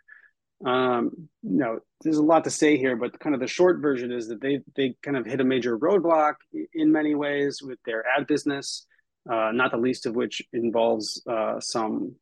Um, 0.64 1.29
you 1.43 1.59
know, 1.59 1.81
there's 2.03 2.17
a 2.17 2.23
lot 2.23 2.45
to 2.45 2.51
say 2.51 2.77
here, 2.77 2.97
but 2.97 3.19
kind 3.19 3.35
of 3.35 3.40
the 3.40 3.47
short 3.47 3.81
version 3.81 4.12
is 4.12 4.29
that 4.29 4.40
they 4.40 4.61
they 4.77 4.95
kind 5.03 5.17
of 5.17 5.27
hit 5.27 5.40
a 5.40 5.45
major 5.45 5.79
roadblock 5.79 6.35
in 6.73 6.93
many 6.93 7.14
ways 7.14 7.61
with 7.62 7.79
their 7.85 8.05
ad 8.07 8.27
business, 8.27 8.87
uh, 9.31 9.51
not 9.53 9.71
the 9.73 9.79
least 9.79 10.07
of 10.07 10.14
which 10.14 10.43
involves 10.53 11.23
uh, 11.29 11.61
some 11.61 12.14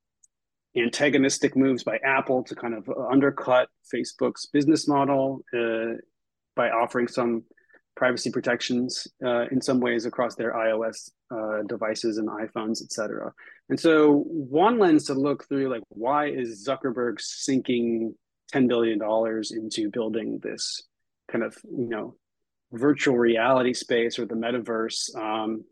antagonistic 0.76 1.56
moves 1.56 1.84
by 1.84 1.98
Apple 2.04 2.42
to 2.44 2.54
kind 2.54 2.74
of 2.74 2.88
undercut 3.10 3.68
Facebook's 3.94 4.46
business 4.46 4.88
model 4.88 5.44
uh, 5.54 5.96
by 6.56 6.70
offering 6.70 7.08
some 7.08 7.44
privacy 7.94 8.30
protections 8.30 9.06
uh, 9.24 9.44
in 9.50 9.60
some 9.60 9.78
ways 9.78 10.06
across 10.06 10.34
their 10.34 10.54
iOS 10.54 11.10
uh, 11.30 11.62
devices 11.68 12.16
and 12.16 12.28
iPhones, 12.28 12.82
et 12.82 12.90
cetera. 12.90 13.30
And 13.68 13.78
so 13.78 14.24
one 14.26 14.78
lens 14.78 15.04
to 15.06 15.14
look 15.14 15.46
through, 15.46 15.68
like, 15.68 15.82
why 15.90 16.28
is 16.28 16.66
Zuckerberg 16.66 17.20
sinking 17.20 18.14
$10 18.54 18.68
billion 18.68 19.00
into 19.52 19.90
building 19.90 20.38
this 20.42 20.82
kind 21.30 21.44
of, 21.44 21.56
you 21.64 21.88
know, 21.88 22.16
virtual 22.72 23.18
reality 23.18 23.74
space 23.74 24.18
or 24.18 24.26
the 24.26 24.34
metaverse 24.34 25.14
um, 25.16 25.64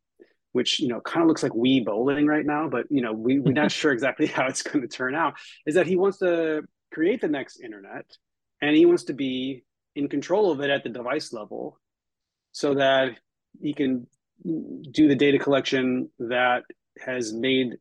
which 0.53 0.81
you 0.81 0.89
know 0.89 1.01
kind 1.01 1.23
of 1.23 1.29
looks 1.29 1.43
like 1.43 1.53
Wii 1.53 1.85
bowling 1.85 2.27
right 2.27 2.45
now, 2.45 2.69
but 2.69 2.87
you 2.91 3.03
know 3.03 3.13
we 3.13 3.39
we're 3.39 3.53
not 3.53 3.73
sure 3.81 3.93
exactly 3.93 4.27
how 4.27 4.47
it's 4.47 4.63
going 4.63 4.83
to 4.83 4.89
turn 4.89 5.15
out. 5.15 5.35
Is 5.67 5.75
that 5.75 5.87
he 5.87 5.97
wants 5.97 6.19
to 6.19 6.63
create 6.93 7.21
the 7.21 7.29
next 7.29 7.61
internet, 7.61 8.07
and 8.61 8.77
he 8.77 8.87
wants 8.87 9.05
to 9.05 9.13
be 9.13 9.65
in 9.95 10.09
control 10.09 10.51
of 10.51 10.61
it 10.61 10.71
at 10.71 10.83
the 10.83 10.91
device 10.91 11.33
level, 11.33 11.79
so 12.53 12.75
that 12.75 13.19
he 13.61 13.75
can 13.75 14.07
do 14.43 15.09
the 15.09 15.15
data 15.15 15.39
collection 15.39 16.11
that 16.19 16.63
has 16.99 17.33
made 17.33 17.77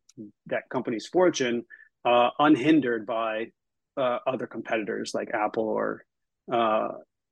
that 0.48 0.70
company's 0.70 1.08
fortune 1.08 1.64
uh, 2.06 2.30
unhindered 2.38 3.06
by 3.06 3.52
uh, 3.98 4.20
other 4.26 4.48
competitors 4.48 5.14
like 5.14 5.32
Apple 5.34 5.68
or 5.68 6.06
uh, 6.52 6.90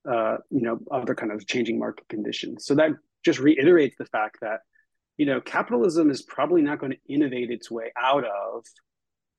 uh, 0.10 0.38
you 0.49 0.62
know 0.62 0.80
other 0.91 1.16
kind 1.16 1.32
of 1.32 1.45
changing 1.47 1.80
market 1.80 2.08
conditions. 2.08 2.66
So 2.66 2.76
that 2.76 2.91
just 3.26 3.39
reiterates 3.39 3.95
the 3.97 4.05
fact 4.05 4.38
that 4.41 4.62
you 5.18 5.26
know 5.26 5.41
capitalism 5.41 6.10
is 6.10 6.22
probably 6.22 6.62
not 6.62 6.80
going 6.80 6.93
to 6.93 7.14
innovate 7.14 7.51
its 7.51 7.70
way 7.70 7.91
out 7.97 8.26
of 8.26 8.66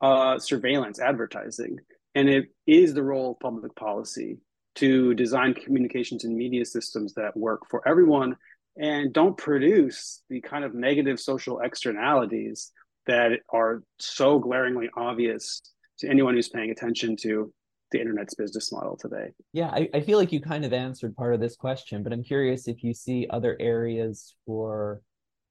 uh, 0.00 0.38
surveillance 0.38 1.00
advertising, 1.00 1.78
and 2.14 2.28
it 2.28 2.48
is 2.66 2.94
the 2.94 3.02
role 3.02 3.32
of 3.32 3.40
public 3.40 3.74
policy 3.76 4.38
to 4.76 5.14
design 5.14 5.54
communications 5.54 6.24
and 6.24 6.36
media 6.36 6.64
systems 6.64 7.14
that 7.14 7.36
work 7.36 7.62
for 7.68 7.86
everyone 7.86 8.36
and 8.76 9.12
don't 9.12 9.36
produce 9.36 10.22
the 10.30 10.40
kind 10.40 10.64
of 10.64 10.72
negative 10.72 11.18
social 11.18 11.58
externalities 11.60 12.70
that 13.06 13.40
are 13.50 13.82
so 13.98 14.38
glaringly 14.38 14.88
obvious 14.96 15.62
to 15.98 16.08
anyone 16.08 16.34
who's 16.34 16.48
paying 16.48 16.70
attention 16.70 17.16
to 17.16 17.52
the 17.90 18.00
internet's 18.00 18.34
business 18.34 18.70
model 18.72 18.96
today. 18.96 19.30
Yeah, 19.52 19.68
I, 19.68 19.88
I 19.94 20.00
feel 20.00 20.18
like 20.18 20.32
you 20.32 20.40
kind 20.40 20.64
of 20.64 20.72
answered 20.72 21.16
part 21.16 21.34
of 21.34 21.40
this 21.40 21.56
question, 21.56 22.02
but 22.02 22.12
I'm 22.12 22.22
curious 22.22 22.68
if 22.68 22.84
you 22.84 22.92
see 22.92 23.26
other 23.30 23.56
areas 23.58 24.34
for 24.46 25.00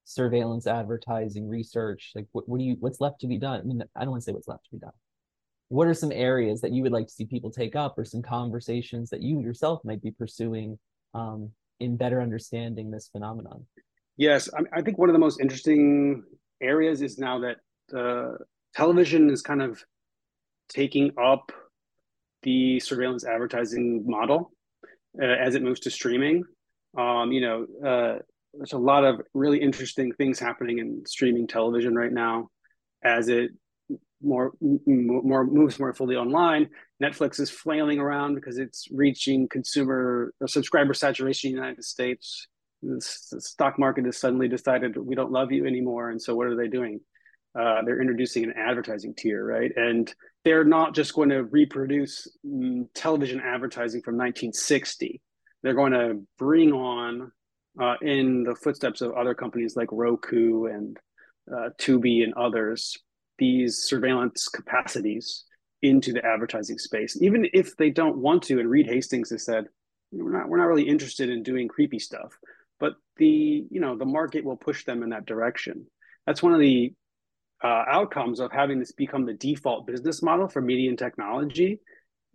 surveillance 0.05 0.67
advertising 0.67 1.47
research. 1.47 2.11
Like 2.15 2.27
what, 2.31 2.47
what 2.47 2.59
do 2.59 2.63
you 2.63 2.77
what's 2.79 3.01
left 3.01 3.21
to 3.21 3.27
be 3.27 3.37
done? 3.37 3.59
I 3.59 3.63
mean, 3.63 3.83
I 3.95 4.01
don't 4.01 4.11
want 4.11 4.21
to 4.21 4.25
say 4.25 4.33
what's 4.33 4.47
left 4.47 4.65
to 4.65 4.71
be 4.71 4.79
done. 4.79 4.91
What 5.69 5.87
are 5.87 5.93
some 5.93 6.13
areas 6.13 6.61
that 6.61 6.71
you 6.71 6.83
would 6.83 6.93
like 6.93 7.07
to 7.07 7.13
see 7.13 7.25
people 7.25 7.51
take 7.51 7.75
up 7.75 7.97
or 7.97 8.05
some 8.05 8.21
conversations 8.21 9.09
that 9.09 9.21
you 9.21 9.41
yourself 9.41 9.81
might 9.83 10.01
be 10.01 10.11
pursuing 10.11 10.79
um, 11.13 11.51
in 11.79 11.97
better 11.97 12.21
understanding 12.21 12.89
this 12.89 13.09
phenomenon? 13.11 13.65
Yes, 14.15 14.49
I, 14.53 14.79
I 14.79 14.81
think 14.81 14.97
one 14.97 15.09
of 15.09 15.13
the 15.13 15.19
most 15.19 15.41
interesting 15.41 16.23
areas 16.61 17.01
is 17.01 17.17
now 17.17 17.39
that 17.39 17.57
uh, 17.97 18.37
television 18.73 19.29
is 19.29 19.41
kind 19.41 19.61
of 19.61 19.83
taking 20.69 21.11
up 21.21 21.51
the 22.43 22.79
surveillance 22.79 23.25
advertising 23.25 24.03
model 24.05 24.51
uh, 25.21 25.25
as 25.25 25.55
it 25.55 25.63
moves 25.63 25.81
to 25.81 25.91
streaming. 25.91 26.43
Um, 26.97 27.31
you 27.31 27.41
know, 27.41 27.65
uh, 27.85 28.19
there's 28.53 28.73
a 28.73 28.77
lot 28.77 29.03
of 29.03 29.21
really 29.33 29.61
interesting 29.61 30.11
things 30.13 30.39
happening 30.39 30.79
in 30.79 31.03
streaming 31.05 31.47
television 31.47 31.95
right 31.95 32.11
now 32.11 32.49
as 33.03 33.27
it 33.27 33.51
more 34.21 34.51
more 34.59 35.45
moves 35.45 35.79
more 35.79 35.93
fully 35.93 36.15
online. 36.15 36.69
Netflix 37.01 37.39
is 37.39 37.49
flailing 37.49 37.99
around 37.99 38.35
because 38.35 38.57
it's 38.57 38.87
reaching 38.91 39.47
consumer 39.47 40.33
subscriber 40.47 40.93
saturation 40.93 41.49
in 41.49 41.55
the 41.55 41.61
United 41.61 41.83
States. 41.83 42.47
The 42.81 43.01
stock 43.01 43.77
market 43.77 44.05
has 44.05 44.17
suddenly 44.17 44.47
decided 44.47 44.97
we 44.97 45.15
don't 45.15 45.31
love 45.31 45.51
you 45.51 45.65
anymore, 45.65 46.09
and 46.09 46.21
so 46.21 46.35
what 46.35 46.47
are 46.47 46.55
they 46.55 46.67
doing? 46.67 46.99
Uh, 47.57 47.81
they're 47.83 48.01
introducing 48.01 48.43
an 48.43 48.53
advertising 48.55 49.13
tier, 49.15 49.43
right? 49.43 49.71
And 49.75 50.13
they're 50.43 50.63
not 50.63 50.93
just 50.93 51.13
going 51.13 51.29
to 51.29 51.43
reproduce 51.43 52.27
mm, 52.45 52.87
television 52.93 53.39
advertising 53.39 54.01
from 54.01 54.15
1960. 54.15 55.21
They're 55.63 55.73
going 55.73 55.93
to 55.93 56.21
bring 56.37 56.71
on, 56.71 57.31
uh, 57.81 57.95
in 58.01 58.43
the 58.43 58.55
footsteps 58.55 59.01
of 59.01 59.13
other 59.13 59.33
companies 59.33 59.75
like 59.75 59.89
Roku 59.91 60.65
and 60.65 60.97
uh, 61.51 61.69
Tubi 61.79 62.23
and 62.23 62.33
others, 62.35 62.95
these 63.39 63.77
surveillance 63.77 64.47
capacities 64.47 65.45
into 65.81 66.11
the 66.11 66.25
advertising 66.25 66.77
space, 66.77 67.17
even 67.21 67.47
if 67.53 67.75
they 67.77 67.89
don't 67.89 68.17
want 68.17 68.43
to. 68.43 68.59
And 68.59 68.69
Reed 68.69 68.87
Hastings 68.87 69.29
has 69.29 69.45
said, 69.45 69.65
we're 70.11 70.31
not, 70.31 70.49
we're 70.49 70.57
not 70.57 70.67
really 70.67 70.87
interested 70.87 71.29
in 71.29 71.43
doing 71.43 71.67
creepy 71.67 71.99
stuff, 71.99 72.37
but 72.79 72.93
the, 73.17 73.65
you 73.69 73.79
know, 73.79 73.97
the 73.97 74.05
market 74.05 74.43
will 74.43 74.57
push 74.57 74.85
them 74.85 75.03
in 75.03 75.09
that 75.09 75.25
direction. 75.25 75.85
That's 76.25 76.43
one 76.43 76.53
of 76.53 76.59
the 76.59 76.93
uh, 77.63 77.83
outcomes 77.89 78.39
of 78.39 78.51
having 78.51 78.79
this 78.79 78.91
become 78.91 79.25
the 79.25 79.33
default 79.33 79.87
business 79.87 80.21
model 80.21 80.47
for 80.47 80.61
media 80.61 80.89
and 80.89 80.99
technology 80.99 81.79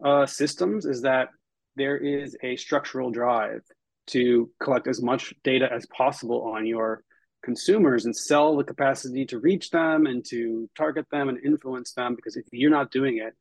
uh, 0.05 0.27
systems 0.27 0.85
is 0.85 1.03
that 1.03 1.29
there 1.77 1.97
is 1.97 2.37
a 2.43 2.57
structural 2.57 3.11
drive 3.11 3.63
to 4.09 4.51
collect 4.61 4.89
as 4.89 5.01
much 5.01 5.33
data 5.45 5.69
as 5.73 5.87
possible 5.87 6.43
on 6.55 6.67
your 6.67 7.05
consumers 7.45 8.05
and 8.05 8.17
sell 8.17 8.57
the 8.57 8.65
capacity 8.65 9.25
to 9.27 9.39
reach 9.39 9.71
them 9.71 10.07
and 10.07 10.25
to 10.25 10.69
target 10.77 11.07
them 11.11 11.29
and 11.29 11.39
influence 11.45 11.93
them 11.93 12.15
because 12.15 12.37
if 12.37 12.45
you're 12.53 12.71
not 12.71 12.91
doing 12.91 13.19
it 13.19 13.35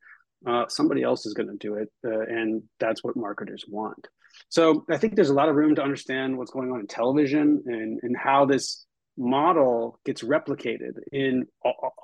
uh, 0.48 0.66
somebody 0.68 1.02
else 1.02 1.24
is 1.24 1.34
going 1.34 1.48
to 1.48 1.56
do 1.56 1.74
it 1.74 1.88
uh, 2.04 2.20
and 2.20 2.62
that's 2.80 3.04
what 3.04 3.16
marketers 3.16 3.64
want. 3.68 4.08
So 4.48 4.84
i 4.90 4.96
think 4.96 5.14
there's 5.14 5.30
a 5.30 5.34
lot 5.34 5.48
of 5.48 5.56
room 5.56 5.74
to 5.76 5.82
understand 5.82 6.36
what's 6.36 6.50
going 6.50 6.70
on 6.72 6.80
in 6.80 6.86
television 6.86 7.62
and, 7.66 8.00
and 8.02 8.16
how 8.16 8.44
this 8.44 8.86
model 9.16 9.98
gets 10.04 10.22
replicated 10.22 10.98
in 11.12 11.46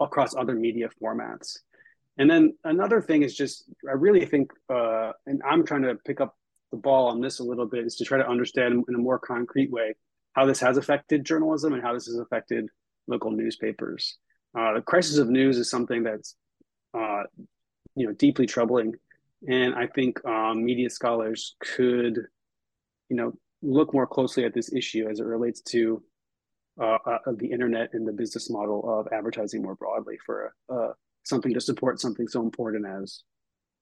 across 0.00 0.34
other 0.34 0.54
media 0.54 0.88
formats 1.02 1.58
and 2.18 2.30
then 2.30 2.52
another 2.64 3.00
thing 3.00 3.22
is 3.22 3.34
just 3.34 3.64
i 3.88 3.92
really 3.92 4.26
think 4.26 4.50
uh, 4.70 5.12
and 5.26 5.40
i'm 5.48 5.64
trying 5.64 5.82
to 5.82 5.94
pick 6.06 6.20
up 6.20 6.36
the 6.70 6.76
ball 6.76 7.08
on 7.08 7.20
this 7.20 7.38
a 7.38 7.44
little 7.44 7.66
bit 7.66 7.86
is 7.86 7.96
to 7.96 8.04
try 8.04 8.18
to 8.18 8.28
understand 8.28 8.84
in 8.88 8.94
a 8.94 8.98
more 8.98 9.18
concrete 9.18 9.70
way 9.70 9.94
how 10.32 10.46
this 10.46 10.60
has 10.60 10.76
affected 10.76 11.24
journalism 11.24 11.72
and 11.72 11.82
how 11.82 11.94
this 11.94 12.06
has 12.06 12.18
affected 12.18 12.68
local 13.06 13.30
newspapers. 13.30 14.18
Uh, 14.56 14.74
the 14.74 14.82
crisis 14.82 15.18
of 15.18 15.28
news 15.28 15.58
is 15.58 15.70
something 15.70 16.02
that's 16.02 16.36
uh, 16.94 17.22
you 17.94 18.06
know 18.06 18.12
deeply 18.12 18.46
troubling, 18.46 18.94
and 19.48 19.74
I 19.74 19.86
think 19.86 20.24
um, 20.24 20.64
media 20.64 20.90
scholars 20.90 21.56
could 21.60 22.18
you 23.08 23.16
know 23.16 23.32
look 23.62 23.92
more 23.92 24.06
closely 24.06 24.44
at 24.44 24.54
this 24.54 24.72
issue 24.72 25.08
as 25.10 25.20
it 25.20 25.26
relates 25.26 25.60
to 25.60 26.02
uh, 26.80 26.98
uh 27.06 27.18
the 27.36 27.50
internet 27.50 27.90
and 27.92 28.06
the 28.06 28.12
business 28.12 28.50
model 28.50 29.00
of 29.00 29.08
advertising 29.12 29.62
more 29.62 29.74
broadly 29.74 30.18
for 30.24 30.54
uh, 30.72 30.92
something 31.24 31.52
to 31.54 31.60
support 31.60 32.00
something 32.00 32.28
so 32.28 32.42
important 32.42 32.86
as 32.86 33.22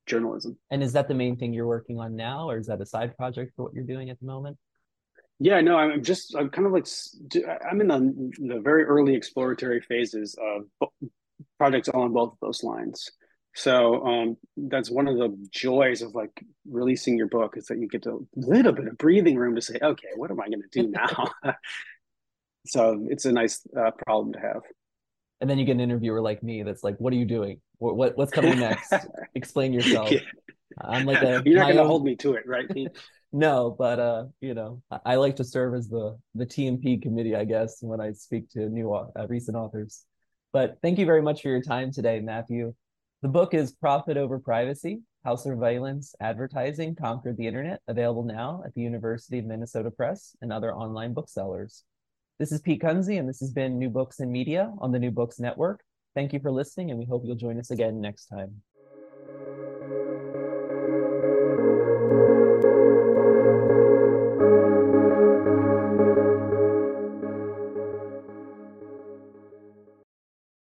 journalism. 0.07 0.57
And 0.71 0.83
is 0.83 0.93
that 0.93 1.09
the 1.09 1.15
main 1.15 1.37
thing 1.37 1.53
you're 1.53 1.67
working 1.67 1.99
on 1.99 2.17
now, 2.17 2.49
or 2.49 2.59
is 2.59 2.67
that 2.67 2.81
a 2.81 2.87
side 2.87 3.17
project 3.17 3.53
for 3.57 3.65
what 3.65 3.75
you're 3.75 3.85
doing 3.85 4.11
at 4.11 4.19
the 4.21 4.27
moment? 4.27 4.57
Yeah, 5.39 5.61
no, 5.61 5.77
I'm 5.77 6.03
just 6.03 6.35
I'm 6.35 6.49
kind 6.49 6.67
of 6.67 6.73
like 6.73 6.87
I'm 7.69 7.81
in 7.81 7.89
the, 7.89 8.55
the 8.55 8.61
very 8.61 8.85
early 8.85 9.15
exploratory 9.15 9.83
phases 9.83 10.35
of 10.41 10.89
projects 11.59 11.89
along 11.89 12.15
both 12.15 12.33
of 12.33 12.39
those 12.41 12.63
lines. 12.63 13.11
So 13.55 14.05
um, 14.05 14.37
that's 14.57 14.91
one 14.91 15.09
of 15.09 15.17
the 15.17 15.35
joys 15.51 16.03
of 16.03 16.15
like 16.15 16.45
releasing 16.71 17.17
your 17.17 17.29
book 17.29 17.57
is 17.57 17.67
that 17.67 17.79
you 17.79 17.89
get 17.89 18.05
a 18.05 18.19
little 18.35 18.73
bit 18.73 18.87
of 18.87 18.99
breathing 18.99 19.37
room 19.37 19.55
to 19.55 19.63
say, 19.63 19.79
okay, 19.81 20.09
what 20.15 20.31
am 20.31 20.41
I 20.41 20.49
going 20.49 20.63
to 20.63 20.83
do 20.83 20.89
now? 20.91 21.31
so 22.67 23.07
it's 23.09 23.25
a 23.25 23.33
nice 23.33 23.67
uh, 23.77 23.91
problem 24.07 24.33
to 24.35 24.41
have. 24.41 24.63
And 25.41 25.51
then 25.51 25.59
you 25.59 25.65
get 25.65 25.73
an 25.73 25.81
interviewer 25.81 26.21
like 26.21 26.43
me 26.43 26.63
that's 26.63 26.83
like, 26.83 26.97
"What 26.99 27.13
are 27.13 27.17
you 27.17 27.27
doing? 27.27 27.61
What, 27.79 27.97
what 27.97 28.17
what's 28.17 28.33
coming 28.33 28.59
next? 28.59 28.93
Explain 29.35 29.73
yourself." 29.73 30.11
Yeah. 30.11 30.21
I'm 30.81 31.07
like 31.07 31.23
a, 31.23 31.43
you're 31.45 31.59
not 31.59 31.67
going 31.67 31.77
to 31.77 31.85
hold 31.85 32.05
me 32.05 32.17
to 32.17 32.35
it, 32.35 32.47
right? 32.47 32.67
no, 33.33 33.75
but 33.79 33.99
uh, 33.99 34.25
you 34.41 34.55
know, 34.55 34.83
I 35.05 35.17
like 35.17 35.37
to 35.37 35.45
serve 35.45 35.75
as 35.75 35.89
the 35.89 36.19
the 36.35 36.47
TMP 36.47 37.01
committee, 37.01 37.35
I 37.35 37.45
guess, 37.45 37.79
when 37.81 38.01
I 38.01 38.13
speak 38.13 38.51
to 38.51 38.69
new 38.69 38.93
uh, 38.93 39.27
recent 39.29 39.57
authors. 39.57 40.05
But 40.53 40.79
thank 40.83 40.99
you 40.99 41.07
very 41.07 41.23
much 41.23 41.43
for 41.43 41.49
your 41.49 41.63
time 41.63 41.93
today, 41.93 42.21
Matthew. 42.21 42.75
The 43.23 43.29
book 43.29 43.55
is 43.55 43.73
Profit 43.73 44.17
Over 44.17 44.39
Privacy: 44.39 45.01
How 45.25 45.37
Surveillance 45.37 46.15
Advertising 46.21 46.95
Conquered 46.97 47.37
the 47.37 47.47
Internet, 47.47 47.81
available 47.89 48.25
now 48.25 48.63
at 48.65 48.75
the 48.75 48.83
University 48.83 49.39
of 49.39 49.47
Minnesota 49.47 49.91
Press 49.91 50.37
and 50.43 50.53
other 50.53 50.75
online 50.75 51.15
booksellers. 51.15 51.85
This 52.39 52.53
is 52.53 52.61
Pete 52.61 52.83
Kunze, 52.83 53.19
and 53.19 53.27
this 53.27 53.41
has 53.41 53.51
been 53.51 53.79
New 53.79 53.89
Books 53.89 54.21
and 54.21 54.31
Media 54.31 54.71
on 54.79 54.93
the 54.93 54.99
New 54.99 55.11
Books 55.11 55.41
Network. 55.41 55.83
Thank 56.15 56.35
you 56.35 56.41
for 56.41 56.51
listening, 56.51 56.91
and 56.91 56.99
we 56.99 57.07
hope 57.07 57.23
you'll 57.25 57.35
join 57.35 57.59
us 57.59 57.71
again 57.71 57.99
next 57.99 58.27
time. 58.27 58.61